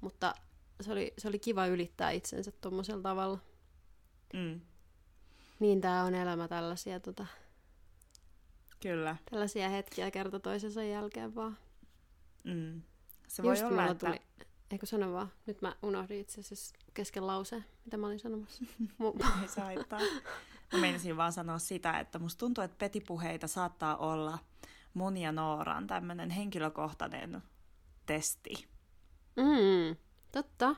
mutta 0.00 0.34
se 0.80 0.92
oli, 0.92 1.14
se 1.18 1.28
oli 1.28 1.38
kiva 1.38 1.66
ylittää 1.66 2.10
itsensä 2.10 2.52
tuommoisella 2.60 3.02
tavalla. 3.02 3.38
Mm. 4.32 4.60
Niin 5.58 5.80
tämä 5.80 6.04
on 6.04 6.14
elämä 6.14 6.48
tällaisia, 6.48 7.00
tota, 7.00 7.26
Kyllä. 8.80 9.16
tällaisia 9.30 9.68
hetkiä 9.68 10.10
kerta 10.10 10.40
toisensa 10.40 10.82
jälkeen 10.82 11.34
vaan. 11.34 11.58
Mm. 12.46 12.82
Se 13.28 13.42
voi 13.42 13.52
Just 13.52 13.64
olla, 13.64 13.86
että... 13.86 14.06
Tuli... 14.06 14.20
Eikö 14.70 14.86
sano 14.86 15.12
vaan? 15.12 15.32
Nyt 15.46 15.62
mä 15.62 15.76
unohdin 15.82 16.20
itse 16.20 16.40
asiassa 16.40 16.76
kesken 16.94 17.26
lauseen, 17.26 17.64
mitä 17.84 17.96
mä 17.96 18.06
olin 18.06 18.18
sanomassa. 18.18 18.64
Ei 19.42 19.48
saa 19.48 19.64
haittaa. 19.64 20.00
Mä 20.72 20.78
menisin 20.78 21.16
vaan 21.16 21.32
sanoa 21.32 21.58
sitä, 21.58 21.98
että 21.98 22.18
musta 22.18 22.38
tuntuu, 22.38 22.64
että 22.64 22.76
petipuheita 22.78 23.46
saattaa 23.46 23.96
olla 23.96 24.38
mun 24.94 25.16
ja 25.16 25.32
Nooran 25.32 25.86
tämmöinen 25.86 26.30
henkilökohtainen 26.30 27.42
testi. 28.06 28.68
Mm, 29.36 29.96
totta. 30.32 30.76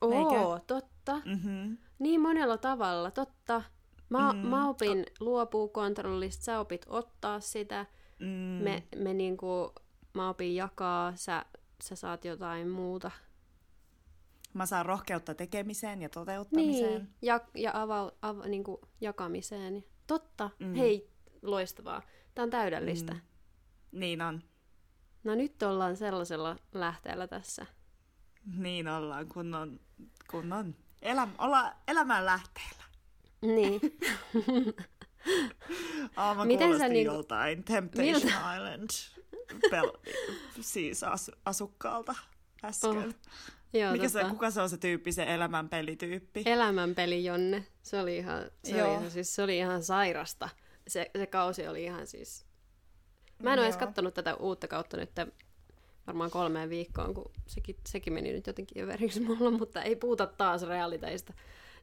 Oo, 0.00 0.54
Eikö? 0.54 0.64
totta. 0.66 1.20
Mm-hmm. 1.24 1.78
Niin 1.98 2.20
monella 2.20 2.58
tavalla, 2.58 3.10
totta. 3.10 3.62
Mä, 4.08 4.32
mm. 4.32 4.38
mä 4.38 4.68
opin 4.68 5.06
luopua 5.20 5.68
kontrollista, 5.68 6.44
sä 6.44 6.60
opit 6.60 6.86
ottaa 6.88 7.40
sitä. 7.40 7.86
Mm. 8.18 8.26
Me, 8.64 8.82
me 8.96 9.14
niinku, 9.14 9.72
mä 10.14 10.28
opin 10.28 10.54
jakaa, 10.54 11.16
sä, 11.16 11.44
sä 11.82 11.96
saat 11.96 12.24
jotain 12.24 12.68
muuta. 12.68 13.10
Mä 14.54 14.66
saan 14.66 14.86
rohkeutta 14.86 15.34
tekemiseen 15.34 16.02
ja 16.02 16.08
toteuttamiseen. 16.08 17.02
Niin, 17.02 17.14
ja, 17.22 17.40
ja 17.54 17.70
ava, 17.74 18.12
ava, 18.22 18.46
niinku, 18.46 18.80
jakamiseen. 19.00 19.84
Totta, 20.06 20.50
mm. 20.58 20.74
hei, 20.74 21.10
loistavaa. 21.42 22.02
Tää 22.34 22.42
on 22.42 22.50
täydellistä. 22.50 23.12
Mm. 23.12 23.20
Niin 23.92 24.22
on. 24.22 24.42
No 25.24 25.34
nyt 25.34 25.62
ollaan 25.62 25.96
sellaisella 25.96 26.56
lähteellä 26.72 27.26
tässä. 27.28 27.66
Niin 28.56 28.88
ollaan, 28.88 29.28
kun 29.28 29.54
on, 29.54 29.80
kun 30.30 30.52
on 30.52 30.74
eläm, 31.02 31.30
olla 31.38 31.72
elämän 31.88 32.26
lähteellä. 32.26 32.84
Niin. 33.42 33.80
oh, 36.16 36.46
Miten 36.46 36.78
sä 36.78 36.88
niin... 36.88 37.06
joltain 37.06 37.64
Temptation 37.64 38.22
Miltä? 38.22 38.54
Island 38.56 38.90
pel- 39.52 39.98
siis 40.60 41.02
as- 41.02 41.30
asukkaalta 41.44 42.14
äsken. 42.64 42.90
Oh. 42.90 43.14
Joo, 43.72 43.92
Mikä 43.92 44.04
tota... 44.04 44.22
se, 44.22 44.30
kuka 44.30 44.50
se 44.50 44.60
on 44.60 44.70
se 44.70 44.76
tyyppi, 44.76 45.12
se 45.12 45.34
elämänpelityyppi? 45.34 46.42
Elämänpeli 46.46 47.24
Jonne. 47.24 47.66
Se 47.82 48.00
oli 48.00 48.16
ihan, 48.16 48.50
se 48.64 48.84
oli 48.84 48.92
ihan, 48.92 49.10
siis, 49.10 49.34
se 49.34 49.42
oli 49.42 49.58
ihan 49.58 49.82
sairasta. 49.82 50.48
Se, 50.88 51.10
se 51.18 51.26
kausi 51.26 51.68
oli 51.68 51.84
ihan 51.84 52.06
siis... 52.06 52.46
Mä 53.42 53.52
en 53.52 53.58
ole 53.58 53.66
edes 53.66 53.76
katsonut 53.76 54.14
tätä 54.14 54.34
uutta 54.34 54.68
kautta 54.68 54.96
nyt 54.96 55.10
varmaan 56.06 56.30
kolmeen 56.30 56.70
viikkoon, 56.70 57.14
kun 57.14 57.30
sekin, 57.46 57.76
sekin 57.88 58.12
meni 58.12 58.32
nyt 58.32 58.46
jotenkin 58.46 58.80
jo 58.80 58.86
veriksi 58.86 59.20
mulla, 59.20 59.50
mutta 59.50 59.82
ei 59.82 59.96
puhuta 59.96 60.26
taas 60.26 60.62
realiteista. 60.62 61.32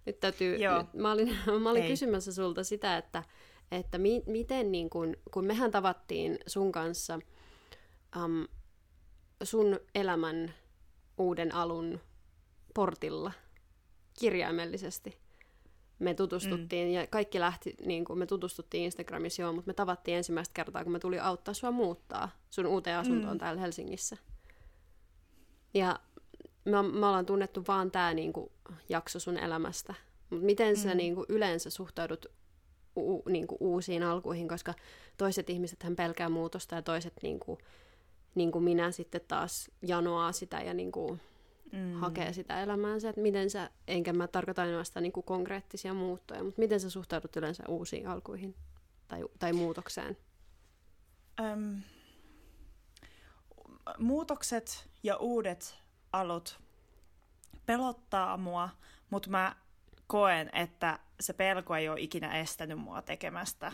Nyt 0.05 0.19
täytyy, 0.19 0.51
nyt, 0.51 0.93
mä 0.93 1.11
olin, 1.11 1.37
mä 1.61 1.69
olin 1.69 1.87
kysymässä 1.87 2.33
sulta 2.33 2.63
sitä, 2.63 2.97
että, 2.97 3.23
että 3.71 3.97
mi, 3.97 4.23
miten 4.25 4.71
niin 4.71 4.89
kun, 4.89 5.17
kun 5.31 5.45
mehän 5.45 5.71
tavattiin 5.71 6.39
sun 6.47 6.71
kanssa 6.71 7.19
um, 8.15 8.47
sun 9.43 9.79
elämän 9.95 10.53
uuden 11.17 11.55
alun 11.55 11.99
portilla 12.73 13.31
kirjaimellisesti. 14.19 15.17
Me 15.99 16.13
tutustuttiin 16.13 16.87
mm. 16.87 16.93
ja 16.93 17.07
kaikki 17.07 17.39
lähti, 17.39 17.75
niin 17.85 18.05
kuin 18.05 18.19
me 18.19 18.25
tutustuttiin 18.25 18.83
Instagramissa 18.83 19.41
joo, 19.41 19.53
mutta 19.53 19.69
me 19.69 19.73
tavattiin 19.73 20.17
ensimmäistä 20.17 20.53
kertaa, 20.53 20.83
kun 20.83 20.93
me 20.93 20.99
tuli 20.99 21.19
auttaa 21.19 21.53
sua 21.53 21.71
muuttaa 21.71 22.29
sun 22.49 22.65
uuteen 22.65 22.97
asuntoon 22.97 23.33
mm. 23.33 23.39
täällä 23.39 23.61
Helsingissä. 23.61 24.17
Ja 25.73 25.99
me, 26.65 26.81
me 26.81 27.05
ollaan 27.05 27.25
tunnettu 27.25 27.63
vaan 27.67 27.91
tämä 27.91 28.13
niin 28.13 28.33
kuin, 28.33 28.51
jakso 28.89 29.19
sun 29.19 29.37
elämästä. 29.37 29.93
Mutta 30.29 30.45
miten 30.45 30.75
mm. 30.75 30.81
sä 30.81 30.95
niin 30.95 31.15
kuin, 31.15 31.25
yleensä 31.29 31.69
suhtaudut 31.69 32.25
u, 32.97 33.23
niin 33.29 33.47
kuin, 33.47 33.57
uusiin 33.59 34.03
alkuihin, 34.03 34.47
koska 34.47 34.73
toiset 35.17 35.49
ihmiset 35.49 35.83
hän 35.83 35.95
pelkää 35.95 36.29
muutosta 36.29 36.75
ja 36.75 36.81
toiset 36.81 37.13
niin 37.23 37.39
kuin, 37.39 37.57
niin 38.35 38.51
kuin 38.51 38.63
minä 38.63 38.91
sitten 38.91 39.21
taas 39.27 39.71
janoaa 39.81 40.31
sitä 40.31 40.61
ja 40.61 40.73
niin 40.73 40.91
kuin, 40.91 41.21
mm. 41.71 41.93
hakee 41.93 42.33
sitä 42.33 42.61
elämäänsä. 42.61 43.09
Että 43.09 43.21
miten 43.21 43.49
sä, 43.49 43.69
enkä 43.87 44.13
mä 44.13 44.27
tarkoita 44.27 44.61
ainoastaan 44.61 45.03
niin 45.03 45.13
kuin 45.13 45.23
konkreettisia 45.23 45.93
muuttoja, 45.93 46.43
mutta 46.43 46.61
miten 46.61 46.79
sä 46.79 46.89
suhtaudut 46.89 47.35
yleensä 47.35 47.63
uusiin 47.67 48.07
alkuihin 48.07 48.55
tai, 49.07 49.23
tai 49.39 49.53
muutokseen? 49.53 50.17
Öm, 51.39 51.81
muutokset 53.97 54.89
ja 55.03 55.17
uudet 55.17 55.77
alut 56.13 56.59
pelottaa 57.65 58.37
mua, 58.37 58.69
mutta 59.09 59.29
mä 59.29 59.55
koen, 60.07 60.49
että 60.53 60.99
se 61.19 61.33
pelko 61.33 61.75
ei 61.75 61.89
ole 61.89 62.01
ikinä 62.01 62.39
estänyt 62.39 62.79
mua 62.79 63.01
tekemästä 63.01 63.71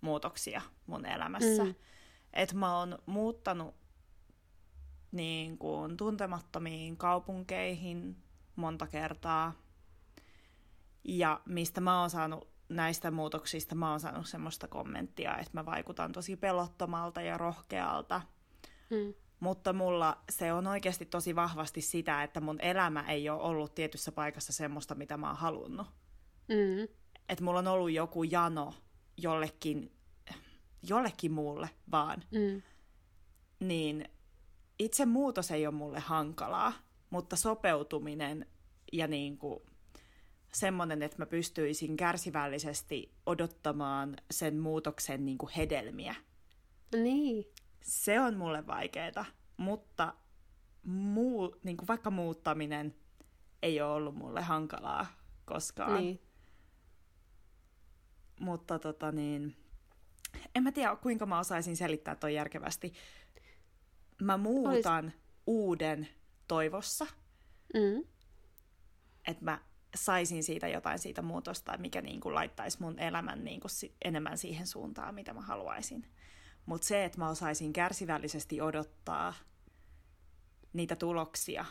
muutoksia 0.00 0.62
mun 0.86 1.06
elämässä. 1.06 1.64
Mm. 1.64 1.74
Että 2.32 2.54
mä 2.54 2.78
oon 2.78 2.98
muuttanut 3.06 3.74
niin 5.16 5.58
kuin 5.58 5.96
tuntemattomiin 5.96 6.96
kaupunkeihin 6.96 8.16
monta 8.56 8.86
kertaa. 8.86 9.52
Ja 11.04 11.40
mistä 11.46 11.80
mä 11.80 12.00
oon 12.00 12.10
saanut 12.10 12.48
näistä 12.68 13.10
muutoksista, 13.10 13.74
mä 13.74 13.90
oon 13.90 14.00
saanut 14.00 14.26
semmoista 14.26 14.68
kommenttia, 14.68 15.38
että 15.38 15.50
mä 15.52 15.66
vaikutan 15.66 16.12
tosi 16.12 16.36
pelottomalta 16.36 17.20
ja 17.20 17.38
rohkealta. 17.38 18.22
Mm. 18.90 19.14
Mutta 19.40 19.72
mulla 19.72 20.22
se 20.30 20.52
on 20.52 20.66
oikeasti 20.66 21.06
tosi 21.06 21.36
vahvasti 21.36 21.80
sitä, 21.80 22.22
että 22.22 22.40
mun 22.40 22.60
elämä 22.60 23.04
ei 23.08 23.28
ole 23.28 23.42
ollut 23.42 23.74
tietyssä 23.74 24.12
paikassa 24.12 24.52
semmoista, 24.52 24.94
mitä 24.94 25.16
mä 25.16 25.26
oon 25.26 25.36
halunnut. 25.36 25.86
Mm. 26.48 26.96
Että 27.28 27.44
mulla 27.44 27.58
on 27.58 27.68
ollut 27.68 27.92
joku 27.92 28.22
jano 28.22 28.74
jollekin, 29.16 29.92
jollekin 30.82 31.32
muulle 31.32 31.70
vaan. 31.90 32.22
Mm. 32.30 32.62
Niin 33.60 34.08
itse 34.78 35.06
muutos 35.06 35.50
ei 35.50 35.66
ole 35.66 35.74
mulle 35.74 36.00
hankalaa, 36.00 36.72
mutta 37.10 37.36
sopeutuminen 37.36 38.46
ja 38.92 39.06
niin 39.06 39.38
kuin 39.38 39.60
semmoinen, 40.52 41.02
että 41.02 41.16
mä 41.18 41.26
pystyisin 41.26 41.96
kärsivällisesti 41.96 43.14
odottamaan 43.26 44.16
sen 44.30 44.58
muutoksen 44.58 45.24
niin 45.24 45.38
kuin 45.38 45.52
hedelmiä. 45.56 46.14
Niin. 46.92 47.44
Se 47.82 48.20
on 48.20 48.36
mulle 48.36 48.66
vaikeaa, 48.66 49.24
mutta 49.56 50.14
muu, 50.82 51.56
niin 51.62 51.76
kuin 51.76 51.88
vaikka 51.88 52.10
muuttaminen 52.10 52.94
ei 53.62 53.80
ole 53.80 53.92
ollut 53.92 54.14
mulle 54.14 54.42
hankalaa 54.42 55.06
koskaan. 55.44 56.00
Niin. 56.00 56.20
Mutta 58.40 58.78
tota 58.78 59.12
niin, 59.12 59.56
en 60.54 60.62
mä 60.62 60.72
tiedä 60.72 60.96
kuinka 60.96 61.26
mä 61.26 61.38
osaisin 61.38 61.76
selittää 61.76 62.14
toi 62.14 62.34
järkevästi 62.34 62.92
mä 64.20 64.36
muutan 64.36 65.04
Olis... 65.04 65.14
uuden 65.46 66.08
toivossa, 66.48 67.06
mm. 67.74 68.04
että 69.26 69.44
mä 69.44 69.60
saisin 69.94 70.44
siitä 70.44 70.68
jotain 70.68 70.98
siitä 70.98 71.22
muutosta, 71.22 71.78
mikä 71.78 72.00
niin 72.00 72.20
kuin 72.20 72.34
laittaisi 72.34 72.80
mun 72.80 72.98
elämän 72.98 73.44
niin 73.44 73.60
kuin 73.60 73.70
enemmän 74.04 74.38
siihen 74.38 74.66
suuntaan, 74.66 75.14
mitä 75.14 75.34
mä 75.34 75.40
haluaisin. 75.40 76.06
Mutta 76.66 76.86
se, 76.86 77.04
että 77.04 77.18
mä 77.18 77.28
osaisin 77.28 77.72
kärsivällisesti 77.72 78.60
odottaa 78.60 79.34
niitä 80.72 80.96
tuloksia, 80.96 81.64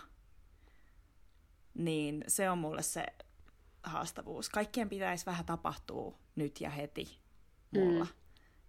niin 1.73 2.23
se 2.27 2.49
on 2.49 2.57
mulle 2.57 2.81
se 2.81 3.05
haastavuus. 3.83 4.49
Kaikkien 4.49 4.89
pitäisi 4.89 5.25
vähän 5.25 5.45
tapahtua 5.45 6.17
nyt 6.35 6.61
ja 6.61 6.69
heti 6.69 7.19
mulla, 7.71 8.05
mm. 8.05 8.24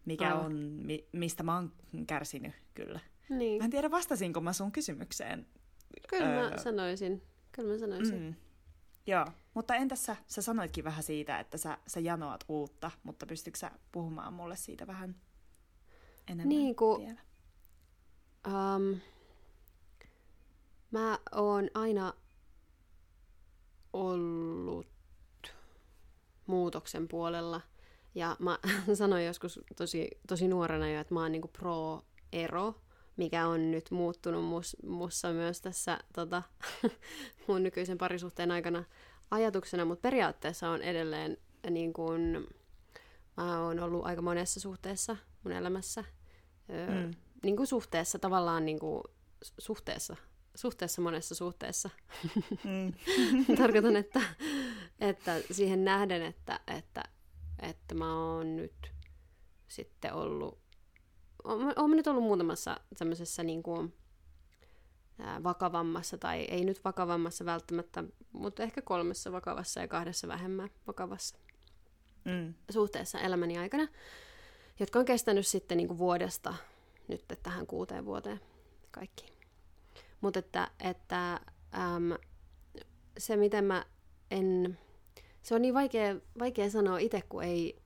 Mikä 0.06 0.34
on, 0.34 0.52
mi- 0.58 1.08
mistä 1.12 1.42
mä 1.42 1.54
oon 1.54 1.72
kärsinyt 2.06 2.54
kyllä. 2.74 3.00
Niin. 3.28 3.58
Mä 3.58 3.64
en 3.64 3.70
tiedä, 3.70 3.90
vastasinko 3.90 4.40
mä 4.40 4.52
sun 4.52 4.72
kysymykseen. 4.72 5.46
Kyllä 6.08 6.26
öö... 6.26 6.50
mä 6.50 6.56
sanoisin. 6.58 7.22
Kyllä 7.52 7.72
mä 7.72 7.78
sanoisin. 7.78 8.22
Mm. 8.22 8.34
Joo, 9.06 9.26
mutta 9.54 9.74
entäs 9.74 10.04
sä, 10.04 10.16
sä 10.26 10.42
sanoitkin 10.42 10.84
vähän 10.84 11.02
siitä, 11.02 11.40
että 11.40 11.58
sä, 11.58 11.78
sä 11.86 12.00
janoat 12.00 12.44
uutta, 12.48 12.90
mutta 13.02 13.26
pystytkö 13.26 13.58
sä 13.58 13.70
puhumaan 13.92 14.32
mulle 14.32 14.56
siitä 14.56 14.86
vähän 14.86 15.16
enemmän 16.28 16.48
niin 16.48 16.76
kuin, 16.76 17.06
vielä? 17.06 17.20
Um, 18.46 19.00
mä 20.90 21.18
oon 21.32 21.70
aina 21.74 22.12
ollut 23.92 24.86
muutoksen 26.46 27.08
puolella. 27.08 27.60
Ja 28.16 28.36
mä 28.38 28.58
sanoin 28.94 29.26
joskus 29.26 29.60
tosi, 29.76 30.08
tosi 30.28 30.48
nuorena 30.48 30.90
jo, 30.90 31.00
että 31.00 31.14
mä 31.14 31.20
oon 31.20 31.32
niinku 31.32 31.48
pro-ero 31.48 32.74
mikä 33.16 33.46
on 33.46 33.70
nyt 33.70 33.90
muuttunut 33.90 34.44
mus, 34.44 34.76
mussa 34.86 35.32
myös 35.32 35.60
tässä 35.60 35.98
tota, 36.12 36.42
mun 37.48 37.62
nykyisen 37.62 37.98
parisuhteen 37.98 38.50
aikana 38.50 38.84
ajatuksena, 39.30 39.84
mutta 39.84 40.02
periaatteessa 40.02 40.70
on 40.70 40.82
edelleen 40.82 41.36
niin 41.70 41.92
kuin, 41.92 42.48
mä 43.36 43.60
oon 43.60 43.80
ollut 43.80 44.06
aika 44.06 44.22
monessa 44.22 44.60
suhteessa 44.60 45.16
mun 45.44 45.52
elämässä. 45.52 46.04
Öö, 46.70 47.06
mm. 47.06 47.14
niin 47.42 47.56
kuin 47.56 47.66
suhteessa, 47.66 48.18
tavallaan 48.18 48.64
niin 48.66 48.78
kuin 48.78 49.02
suhteessa, 49.58 50.16
suhteessa 50.54 51.02
monessa 51.02 51.34
suhteessa. 51.34 51.90
Mm. 52.64 52.92
Tarkoitan, 53.58 53.96
että, 53.96 54.20
että 55.00 55.40
siihen 55.50 55.84
nähden, 55.84 56.22
että, 56.22 56.60
että, 56.66 57.02
että 57.62 57.94
mä 57.94 58.22
oon 58.22 58.56
nyt 58.56 58.92
sitten 59.68 60.14
ollut 60.14 60.58
olen 61.76 61.96
nyt 61.96 62.06
ollut 62.06 62.24
muutamassa 62.24 62.80
tämmöisessä 62.98 63.42
niin 63.42 63.62
kuin, 63.62 63.94
ää, 65.18 65.42
vakavammassa, 65.42 66.18
tai 66.18 66.40
ei 66.40 66.64
nyt 66.64 66.84
vakavammassa 66.84 67.44
välttämättä, 67.44 68.04
mutta 68.32 68.62
ehkä 68.62 68.82
kolmessa 68.82 69.32
vakavassa 69.32 69.80
ja 69.80 69.88
kahdessa 69.88 70.28
vähemmän 70.28 70.70
vakavassa 70.86 71.36
mm. 72.24 72.54
suhteessa 72.70 73.20
elämäni 73.20 73.58
aikana, 73.58 73.88
jotka 74.80 74.98
on 74.98 75.04
kestänyt 75.04 75.46
sitten 75.46 75.76
niin 75.76 75.88
kuin 75.88 75.98
vuodesta 75.98 76.54
nyt 77.08 77.24
tähän 77.42 77.66
kuuteen 77.66 78.04
vuoteen 78.04 78.40
kaikki. 78.90 79.32
Mutta 80.20 80.38
että, 80.38 80.70
että 80.80 81.32
äm, 81.74 82.12
se, 83.18 83.36
miten 83.36 83.64
mä 83.64 83.84
en... 84.30 84.78
se 85.46 85.54
on 85.54 85.62
niin 85.62 85.74
vaikea, 85.74 86.16
vaikea 86.38 86.70
sanoa 86.70 86.98
itse, 86.98 87.22
kun 87.28 87.44
ei, 87.44 87.82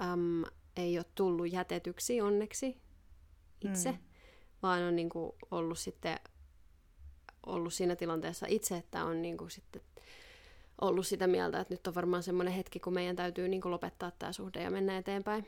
äm, 0.00 0.44
ei 0.76 0.98
ole 0.98 1.06
tullut 1.14 1.52
jätetyksi 1.52 2.20
onneksi 2.20 2.76
itse, 3.60 3.92
mm. 3.92 3.98
vaan 4.62 4.82
on 4.82 4.96
niin 4.96 5.08
kuin 5.08 5.32
ollut 5.50 5.78
sitten 5.78 6.18
ollut 7.46 7.74
siinä 7.74 7.96
tilanteessa 7.96 8.46
itse, 8.48 8.76
että 8.76 9.04
on 9.04 9.22
niin 9.22 9.36
kuin 9.36 9.50
sitten 9.50 9.82
ollut 10.80 11.06
sitä 11.06 11.26
mieltä, 11.26 11.60
että 11.60 11.74
nyt 11.74 11.86
on 11.86 11.94
varmaan 11.94 12.22
semmoinen 12.22 12.54
hetki, 12.54 12.80
kun 12.80 12.94
meidän 12.94 13.16
täytyy 13.16 13.48
niin 13.48 13.60
kuin 13.60 13.72
lopettaa 13.72 14.10
tämä 14.10 14.32
suhde 14.32 14.62
ja 14.62 14.70
mennä 14.70 14.98
eteenpäin. 14.98 15.46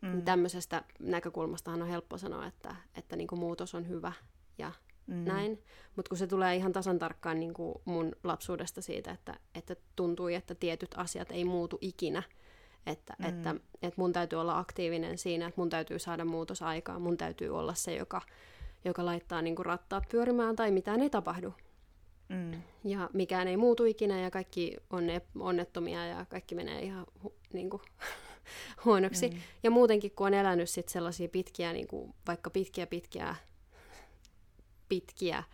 Mm. 0.00 0.22
Tämmöisestä 0.22 0.84
näkökulmastahan 0.98 1.82
on 1.82 1.88
helppo 1.88 2.18
sanoa, 2.18 2.46
että, 2.46 2.76
että 2.94 3.16
niin 3.16 3.28
kuin 3.28 3.38
muutos 3.38 3.74
on 3.74 3.88
hyvä 3.88 4.12
ja 4.58 4.72
mm. 5.10 5.24
näin. 5.24 5.62
Mutta 5.96 6.08
kun 6.08 6.18
se 6.18 6.26
tulee 6.26 6.56
ihan 6.56 6.72
tasan 6.72 6.98
tarkkaan 6.98 7.40
niin 7.40 7.54
kuin 7.54 7.74
mun 7.84 8.12
lapsuudesta 8.24 8.82
siitä, 8.82 9.10
että, 9.10 9.34
että 9.54 9.76
tuntui, 9.96 10.34
että 10.34 10.54
tietyt 10.54 10.94
asiat 10.96 11.30
ei 11.30 11.44
muutu 11.44 11.78
ikinä. 11.80 12.22
Että, 12.86 13.14
mm. 13.18 13.28
että, 13.28 13.54
että 13.82 14.00
mun 14.00 14.12
täytyy 14.12 14.40
olla 14.40 14.58
aktiivinen 14.58 15.18
siinä, 15.18 15.46
että 15.46 15.60
mun 15.60 15.70
täytyy 15.70 15.98
saada 15.98 16.24
muutos 16.24 16.62
aikaan. 16.62 17.02
Mun 17.02 17.16
täytyy 17.16 17.58
olla 17.58 17.74
se, 17.74 17.94
joka, 17.94 18.22
joka 18.84 19.04
laittaa 19.04 19.42
niin 19.42 19.56
kuin 19.56 19.66
rattaat 19.66 20.04
pyörimään 20.10 20.56
tai 20.56 20.70
mitään 20.70 21.00
ei 21.00 21.10
tapahdu. 21.10 21.54
Mm. 22.28 22.62
Ja 22.84 23.10
mikään 23.12 23.48
ei 23.48 23.56
muutu 23.56 23.84
ikinä 23.84 24.20
ja 24.20 24.30
kaikki 24.30 24.76
on 24.90 25.04
onnettomia 25.38 26.06
ja 26.06 26.26
kaikki 26.28 26.54
menee 26.54 26.82
ihan 26.82 27.06
hu, 27.22 27.34
niin 27.52 27.70
kuin, 27.70 27.82
huonoksi. 28.84 29.28
Mm. 29.28 29.36
Ja 29.62 29.70
muutenkin, 29.70 30.10
kun 30.10 30.26
on 30.26 30.34
elänyt 30.34 30.70
sit 30.70 30.88
sellaisia 30.88 31.28
pitkiä, 31.28 31.72
niin 31.72 31.86
kuin, 31.86 32.14
vaikka 32.26 32.50
pitkiä 32.50 32.86
pitkiä 32.86 33.36
pitkiä 34.90 35.44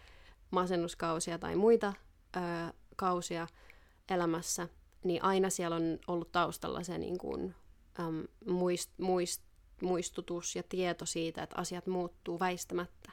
masennuskausia 0.51 1.39
tai 1.39 1.57
muita 1.57 1.93
ö, 2.37 2.41
kausia 2.97 3.47
elämässä, 4.11 4.68
niin 5.05 5.24
aina 5.24 5.51
siellä 5.51 5.76
on 5.76 5.99
ollut 6.07 6.32
taustalla 6.32 6.82
se 6.82 6.99
niin 6.99 7.18
kuin, 7.18 7.55
äm, 8.01 8.24
muist, 8.47 8.91
muist, 8.99 9.43
muistutus 9.82 10.57
ja 10.57 10.62
tieto 10.62 11.07
siitä, 11.07 11.43
että 11.43 11.61
asiat 11.61 11.87
muuttuu 11.87 12.41
väistämättä. 12.41 13.12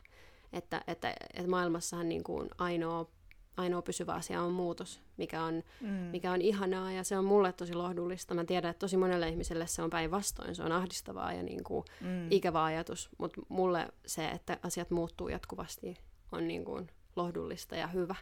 Että, 0.54 0.82
että, 0.88 1.16
että 1.34 1.50
maailmassahan 1.50 2.10
niin 2.10 2.24
kuin 2.24 2.50
ainoa, 2.58 3.10
ainoa 3.58 3.82
pysyvä 3.82 4.14
asia 4.14 4.42
on 4.42 4.52
muutos, 4.52 5.02
mikä 5.18 5.44
on, 5.44 5.64
mm. 5.82 5.88
mikä 5.90 6.32
on 6.32 6.42
ihanaa 6.42 6.92
ja 6.92 7.04
se 7.04 7.18
on 7.18 7.26
mulle 7.26 7.54
tosi 7.54 7.74
lohdullista. 7.74 8.34
Mä 8.34 8.46
tiedän, 8.46 8.72
että 8.72 8.80
tosi 8.80 8.98
monelle 8.98 9.30
ihmiselle 9.30 9.68
se 9.68 9.82
on 9.82 9.90
päinvastoin, 9.90 10.56
se 10.56 10.64
on 10.64 10.72
ahdistavaa 10.72 11.34
ja 11.34 11.44
niin 11.44 11.64
kuin 11.64 11.86
mm. 12.02 12.32
ikävä 12.32 12.64
ajatus, 12.64 13.10
mutta 13.18 13.42
mulle 13.50 13.88
se, 14.06 14.28
että 14.28 14.58
asiat 14.64 14.92
muuttuu 14.92 15.30
jatkuvasti 15.30 15.98
on 16.34 16.48
niin 16.48 16.66
kuin 16.66 16.92
lohdullista 17.16 17.76
ja 17.76 17.88
hyvä, 17.88 18.16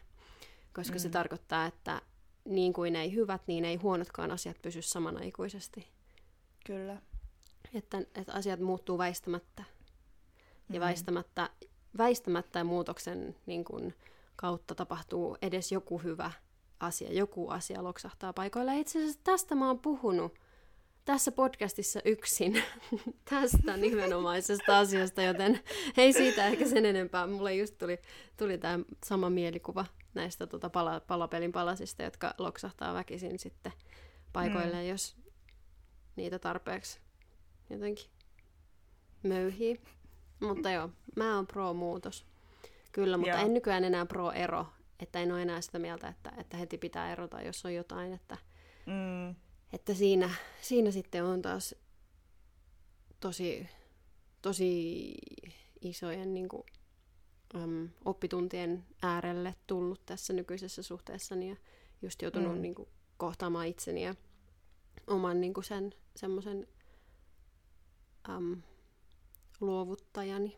koska 0.74 0.96
mm. 0.96 1.00
se 1.00 1.10
tarkoittaa, 1.10 1.66
että 1.66 2.02
niin 2.46 2.74
kuin 2.74 2.96
ei 2.96 3.14
hyvät, 3.14 3.42
niin 3.48 3.66
ei 3.66 3.76
huonotkaan 3.76 4.32
asiat 4.32 4.62
pysy 4.62 4.82
samanaikuisesti. 4.82 5.88
Kyllä. 6.66 7.02
Että, 7.74 7.98
että 8.16 8.34
asiat 8.34 8.60
muuttuu 8.60 8.98
väistämättä. 8.98 9.64
Ja 10.70 10.80
mm. 10.80 10.86
väistämättä, 10.86 11.50
väistämättä 11.98 12.60
ja 12.60 12.64
muutoksen 12.64 13.36
niin 13.46 13.64
kuin, 13.64 13.94
kautta 14.36 14.76
tapahtuu 14.76 15.38
edes 15.42 15.72
joku 15.72 15.98
hyvä 15.98 16.32
asia, 16.80 17.14
joku 17.14 17.50
asia 17.50 17.84
loksahtaa 17.84 18.34
paikoilla. 18.34 18.74
Itse 18.74 19.00
asiassa 19.00 19.20
tästä 19.24 19.56
mä 19.56 19.68
oon 19.68 19.80
puhunut 19.80 20.34
tässä 21.06 21.32
podcastissa 21.32 22.00
yksin 22.06 22.64
tästä 23.30 23.78
nimenomaisesta 23.78 24.80
asiasta, 24.80 25.22
joten 25.22 25.60
ei 25.98 26.14
siitä 26.14 26.48
ehkä 26.48 26.68
sen 26.68 26.86
enempää. 26.86 27.28
Mulle 27.28 27.56
just 27.56 27.78
tuli, 27.78 28.00
tuli 28.38 28.58
tämä 28.58 28.80
sama 29.06 29.30
mielikuva 29.30 29.86
näistä 30.14 30.48
tota 30.48 30.70
pala, 30.70 31.00
palapelin 31.00 31.52
palasista, 31.52 32.04
jotka 32.04 32.34
loksahtaa 32.38 32.94
väkisin 32.94 33.40
sitten 33.40 33.74
paikoille, 34.34 34.82
mm. 34.82 34.90
jos 34.90 35.16
niitä 36.16 36.40
tarpeeksi 36.40 37.00
jotenkin 37.70 38.06
möyhii. 39.24 39.82
Mutta 40.40 40.72
joo, 40.72 40.90
mä 41.16 41.36
oon 41.36 41.48
pro-muutos. 41.48 42.26
Kyllä, 42.92 43.18
mutta 43.18 43.36
joo. 43.36 43.46
en 43.46 43.54
nykyään 43.54 43.84
enää 43.84 44.06
pro-ero. 44.06 44.66
Että 45.00 45.20
en 45.20 45.32
ole 45.32 45.42
enää 45.42 45.62
sitä 45.62 45.80
mieltä, 45.80 46.08
että, 46.08 46.32
että 46.38 46.58
heti 46.58 46.78
pitää 46.78 47.12
erota, 47.12 47.42
jos 47.42 47.66
on 47.66 47.74
jotain, 47.74 48.14
että... 48.14 48.38
Mm 48.86 49.36
että 49.74 49.94
siinä, 49.94 50.30
siinä 50.62 50.92
sitten 50.92 51.24
on 51.24 51.42
taas 51.42 51.76
tosi, 53.20 53.70
tosi 54.42 55.14
isojen 55.82 56.34
niin 56.34 56.50
kuin, 56.50 56.64
äm, 57.56 57.90
oppituntien 58.06 58.84
äärelle 59.02 59.56
tullut 59.68 60.06
tässä 60.06 60.34
nykyisessä 60.34 60.84
suhteessani 60.84 61.50
ja 61.50 61.56
just 62.02 62.22
joutunut 62.22 62.56
mm. 62.56 62.62
niin 62.62 62.76
kuin, 62.76 62.90
kohtaamaan 63.18 63.68
itseni 63.68 64.04
ja 64.04 64.16
oman 65.08 65.42
niin 65.42 65.54
kuin 65.54 65.64
sen 65.64 65.96
semmoisen 66.16 66.68
luovuttajani. 69.62 70.58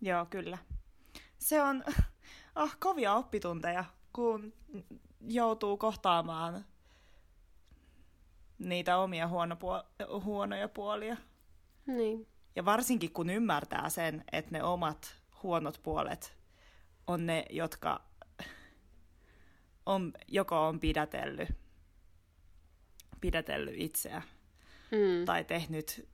Joo, 0.00 0.26
kyllä. 0.26 0.58
Se 1.38 1.62
on 1.62 1.84
oh, 2.56 2.76
kovia 2.80 3.14
oppitunteja, 3.14 3.84
kun 4.12 4.52
joutuu 5.20 5.76
kohtaamaan 5.76 6.64
niitä 8.58 8.98
omia 8.98 9.28
huonopuo- 9.28 10.20
huonoja 10.24 10.68
puolia. 10.68 11.16
Niin. 11.86 12.26
Ja 12.56 12.64
varsinkin 12.64 13.12
kun 13.12 13.30
ymmärtää 13.30 13.88
sen, 13.88 14.24
että 14.32 14.52
ne 14.52 14.62
omat 14.62 15.16
huonot 15.42 15.80
puolet 15.82 16.36
on 17.06 17.26
ne, 17.26 17.44
jotka 17.50 18.04
on, 19.86 20.12
joko 20.28 20.66
on 20.68 20.80
pidätellyt, 20.80 21.48
pidätellyt 23.20 23.74
itseä 23.76 24.22
mm. 24.90 25.24
tai 25.24 25.44
tehnyt 25.44 26.08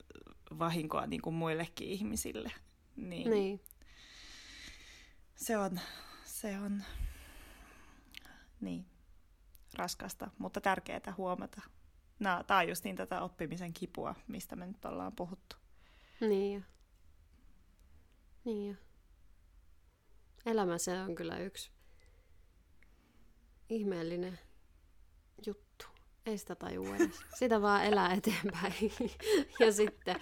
vahinkoa 0.59 1.07
niin 1.07 1.21
kuin 1.21 1.33
muillekin 1.33 1.87
ihmisille. 1.87 2.51
Niin, 2.95 3.29
niin. 3.29 3.61
Se 5.35 5.57
on, 5.57 5.79
se 6.25 6.59
on, 6.59 6.83
niin 8.61 8.92
raskasta, 9.73 10.29
mutta 10.37 10.61
tärkeää 10.61 11.13
huomata. 11.17 11.61
No, 12.19 12.43
tämä 12.47 12.59
on 12.59 12.67
just 12.67 12.83
niin 12.83 12.95
tätä 12.95 13.21
oppimisen 13.21 13.73
kipua, 13.73 14.15
mistä 14.27 14.55
me 14.55 14.67
nyt 14.67 14.85
ollaan 14.85 15.15
puhuttu. 15.15 15.55
Niin 16.21 16.53
jo. 16.53 16.61
Niin 18.45 18.69
jo. 18.69 18.75
Elämä 20.45 20.77
se 20.77 21.01
on 21.01 21.15
kyllä 21.15 21.37
yksi 21.37 21.71
ihmeellinen 23.69 24.39
juttu. 25.47 25.85
Ei 26.25 26.37
sitä 26.37 26.55
tajua 26.55 26.95
edes. 26.95 27.19
Sitä 27.39 27.61
vaan 27.61 27.85
elää 27.85 28.13
eteenpäin. 28.13 28.91
ja 29.59 29.71
sitten 29.71 30.15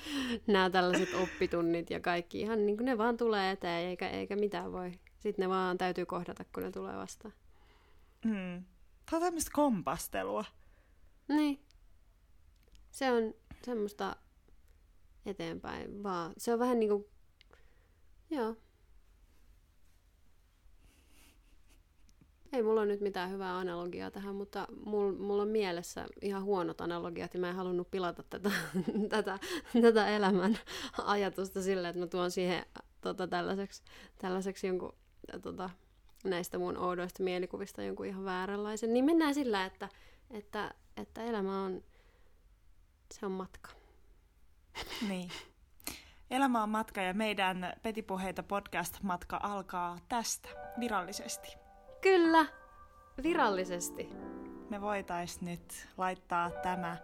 nämä 0.48 0.70
tällaiset 0.70 1.14
oppitunnit 1.14 1.90
ja 1.90 2.00
kaikki 2.00 2.42
ihan 2.42 2.66
niin 2.66 2.78
kuin 2.78 2.86
ne 2.86 2.98
vaan 2.98 3.18
tulee 3.18 3.52
eteen 3.52 3.90
eikä, 3.90 4.10
eikä 4.10 4.36
mitään 4.36 4.72
voi. 4.72 4.92
Sitten 5.20 5.44
ne 5.44 5.50
vaan 5.50 5.78
täytyy 5.78 6.06
kohdata, 6.06 6.46
kun 6.54 6.64
ne 6.64 6.72
tulee 6.72 6.98
vastaan. 6.98 7.34
Mm. 8.26 8.66
Tämä 9.12 9.20
on 9.20 9.26
tämmöistä 9.28 9.52
kompastelua. 9.54 10.46
Niin. 11.28 11.66
Se 12.92 13.12
on 13.12 13.34
semmoista 13.66 14.16
eteenpäin 15.26 16.04
vaan. 16.04 16.34
Se 16.38 16.54
on 16.54 16.60
vähän 16.60 16.80
niin 16.80 16.90
kuin, 16.90 17.06
joo. 18.30 18.56
Ei 22.54 22.64
mulla 22.64 22.82
ole 22.82 22.88
nyt 22.88 23.02
mitään 23.02 23.32
hyvää 23.32 23.58
analogiaa 23.58 24.12
tähän, 24.12 24.36
mutta 24.36 24.68
mulla 24.86 25.20
mul 25.20 25.40
on 25.40 25.48
mielessä 25.48 26.08
ihan 26.22 26.44
huonot 26.44 26.82
analogiat 26.82 27.34
ja 27.34 27.40
mä 27.40 27.50
en 27.50 27.56
halunnut 27.56 27.92
pilata 27.92 28.24
tätä, 28.24 28.52
tätä, 29.10 29.40
tätä 29.82 30.10
elämän 30.10 30.58
ajatusta 31.04 31.62
sillä, 31.62 31.90
että 31.90 32.00
mä 32.00 32.08
tuon 32.08 32.32
siihen 32.32 32.66
tota, 33.02 33.28
tällaiseksi, 33.28 33.84
tällaiseksi 34.18 34.68
jonkun 34.68 34.96
tota, 35.42 35.70
näistä 36.30 36.58
mun 36.58 36.78
oudoista 36.78 37.24
mielikuvista 37.24 37.84
jonkun 37.84 38.06
ihan 38.06 38.26
vääränlaisen, 38.26 38.94
niin 38.94 39.06
mennään 39.06 39.34
sillä, 39.34 39.66
että, 39.66 39.90
että, 40.32 40.74
että 40.98 41.24
elämä 41.24 41.64
on, 41.64 41.84
se 43.14 43.26
on 43.26 43.32
matka. 43.32 43.70
Niin. 45.10 45.30
Elämä 46.32 46.64
on 46.64 46.70
matka 46.70 47.02
ja 47.02 47.14
meidän 47.14 47.74
Petipuheita 47.84 48.44
podcast-matka 48.44 49.40
alkaa 49.44 49.98
tästä 50.10 50.50
virallisesti. 50.80 51.58
Kyllä, 52.02 52.46
virallisesti. 53.24 54.10
Me 54.70 54.82
voitais 54.82 55.42
nyt 55.42 55.88
laittaa 55.98 56.52
tämä 56.52 56.98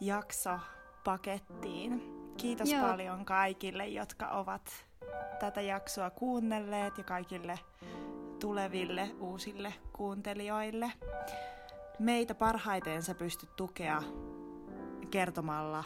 jakso 0.00 0.58
pakettiin. 1.04 2.16
Kiitos 2.36 2.72
Joo. 2.72 2.86
paljon 2.86 3.24
kaikille, 3.24 3.86
jotka 3.86 4.28
ovat 4.28 4.86
tätä 5.40 5.60
jaksoa 5.60 6.10
kuunnelleet 6.10 6.98
ja 6.98 7.04
kaikille 7.04 7.58
tuleville 8.46 9.10
uusille 9.20 9.74
kuuntelijoille. 9.92 10.92
Meitä 11.98 12.34
parhaiten 12.34 13.02
sä 13.02 13.14
pystyt 13.14 13.56
tukea 13.56 14.02
kertomalla 15.10 15.84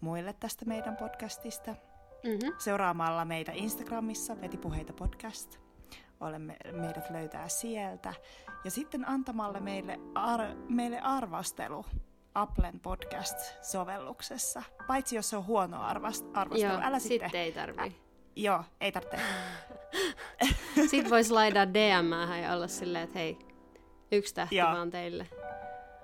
muille 0.00 0.32
tästä 0.32 0.64
meidän 0.64 0.96
podcastista, 0.96 1.70
mm-hmm. 1.70 2.52
seuraamalla 2.58 3.24
meitä 3.24 3.52
Instagramissa 3.54 4.40
Vetipuheita 4.40 4.92
podcast, 4.92 5.58
olemme, 6.20 6.56
meidät 6.72 7.10
löytää 7.10 7.48
sieltä. 7.48 8.14
Ja 8.64 8.70
sitten 8.70 9.08
antamalle 9.08 9.60
meille, 9.60 10.00
ar, 10.14 10.40
meille 10.68 11.00
arvostelu 11.00 11.86
Applen 12.34 12.80
podcast-sovelluksessa. 12.80 14.62
Paitsi 14.86 15.16
jos 15.16 15.30
se 15.30 15.36
on 15.36 15.46
huono 15.46 15.82
arvast, 15.82 16.26
arvostelu. 16.34 16.72
Joo, 16.72 16.82
Älä 16.82 16.98
sit 16.98 17.08
sitten. 17.08 17.40
ei 17.40 17.52
tarvii. 17.52 17.96
Joo, 18.36 18.64
ei 18.80 18.92
tarvitse. 18.92 19.18
Sitten 20.86 21.10
voisi 21.10 21.32
laidaa 21.32 21.68
dm 21.74 22.12
ja 22.42 22.52
olla 22.54 22.68
silleen, 22.68 23.04
että 23.04 23.18
hei, 23.18 23.38
yksi 24.12 24.34
tähti 24.34 24.56
Joo. 24.56 24.68
vaan 24.72 24.90
teille. 24.90 25.26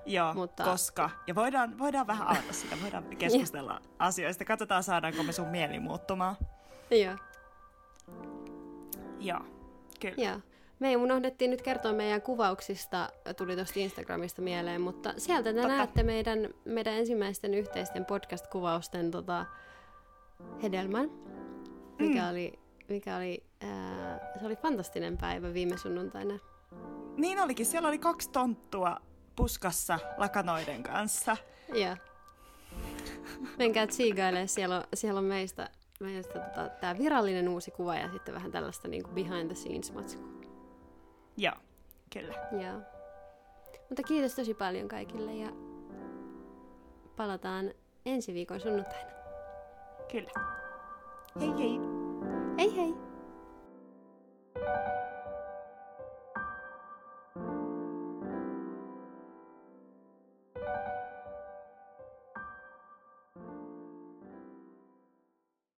Joo, 0.07 0.35
Mutta- 0.35 0.65
koska. 0.65 1.11
Ja 1.27 1.35
voidaan, 1.35 1.79
voidaan 1.79 2.07
vähän 2.07 2.29
avata 2.29 2.53
sitä, 2.53 2.77
voidaan 2.83 3.05
keskustella 3.19 3.81
asioista. 3.99 4.45
Katsotaan, 4.45 4.83
saadaanko 4.83 5.23
me 5.23 5.33
sun 5.33 5.49
mieli 5.49 5.79
muuttumaan. 5.81 6.37
Joo, 6.91 7.15
Joo, 9.21 9.41
kyllä. 10.01 10.15
joo. 10.31 10.41
Me 10.79 10.97
unohdettiin 10.97 11.51
nyt 11.51 11.63
kertoa 11.63 11.93
meidän 11.93 12.23
kuvauksista, 12.23 13.09
tuli 13.37 13.57
tuosta 13.57 13.81
Instagramista 13.81 14.43
mieleen, 14.43 14.81
mutta 14.81 15.15
sieltä 15.17 15.53
te 15.53 15.61
Totta. 15.61 15.69
näette 15.77 16.03
meidän, 16.03 16.49
meidän 16.65 16.95
ensimmäisten 16.95 17.55
yhteisten 17.55 18.05
podcast-kuvausten 18.05 19.11
tota, 19.11 19.47
hedelmän, 20.63 21.11
mikä 21.99 22.23
Mm. 22.23 22.31
oli, 22.31 22.59
mikä 22.89 23.17
oli 23.17 23.45
ää, 23.61 24.21
se 24.41 24.47
oli 24.47 24.57
fantastinen 24.57 25.19
päivä 25.19 25.55
viime 25.55 25.79
sunnuntaina. 25.79 26.39
Niin 27.17 27.41
olikin, 27.41 27.67
siellä 27.67 27.89
oli 27.89 27.99
kaksi 27.99 28.31
tonttua 28.31 28.97
puskassa 29.37 29.99
lakanoiden 30.17 30.83
kanssa. 30.83 31.37
Joo. 31.75 31.97
Menkää 33.59 33.87
tsiigailemaan, 33.87 34.49
siellä 34.49 34.77
on, 34.77 34.85
siellä 34.95 35.19
on 35.19 35.25
meistä, 35.25 35.71
meistä 36.01 36.39
tota, 36.39 36.69
tämä 36.69 36.99
virallinen 36.99 37.49
uusi 37.49 37.71
kuva 37.71 37.95
ja 37.95 38.11
sitten 38.13 38.35
vähän 38.35 38.51
tällaista 38.51 38.89
niin 38.89 39.03
kuin 39.03 39.15
behind 39.15 39.47
the 39.47 39.55
scenes 39.55 39.93
matskua. 39.93 40.29
Joo, 41.37 41.55
kyllä. 42.13 42.35
Joo. 42.53 42.81
Mutta 43.89 44.03
kiitos 44.03 44.35
tosi 44.35 44.55
paljon 44.55 44.89
kaikille 44.89 45.35
ja 45.35 45.49
palataan 47.17 47.71
ensi 48.07 48.35
viikon 48.35 48.61
sunnuntaina. 48.61 49.11
Kyllä. 50.13 50.31
Hei 51.41 51.49
hei! 51.59 51.96
Hei 52.59 52.71
hei! 52.77 52.95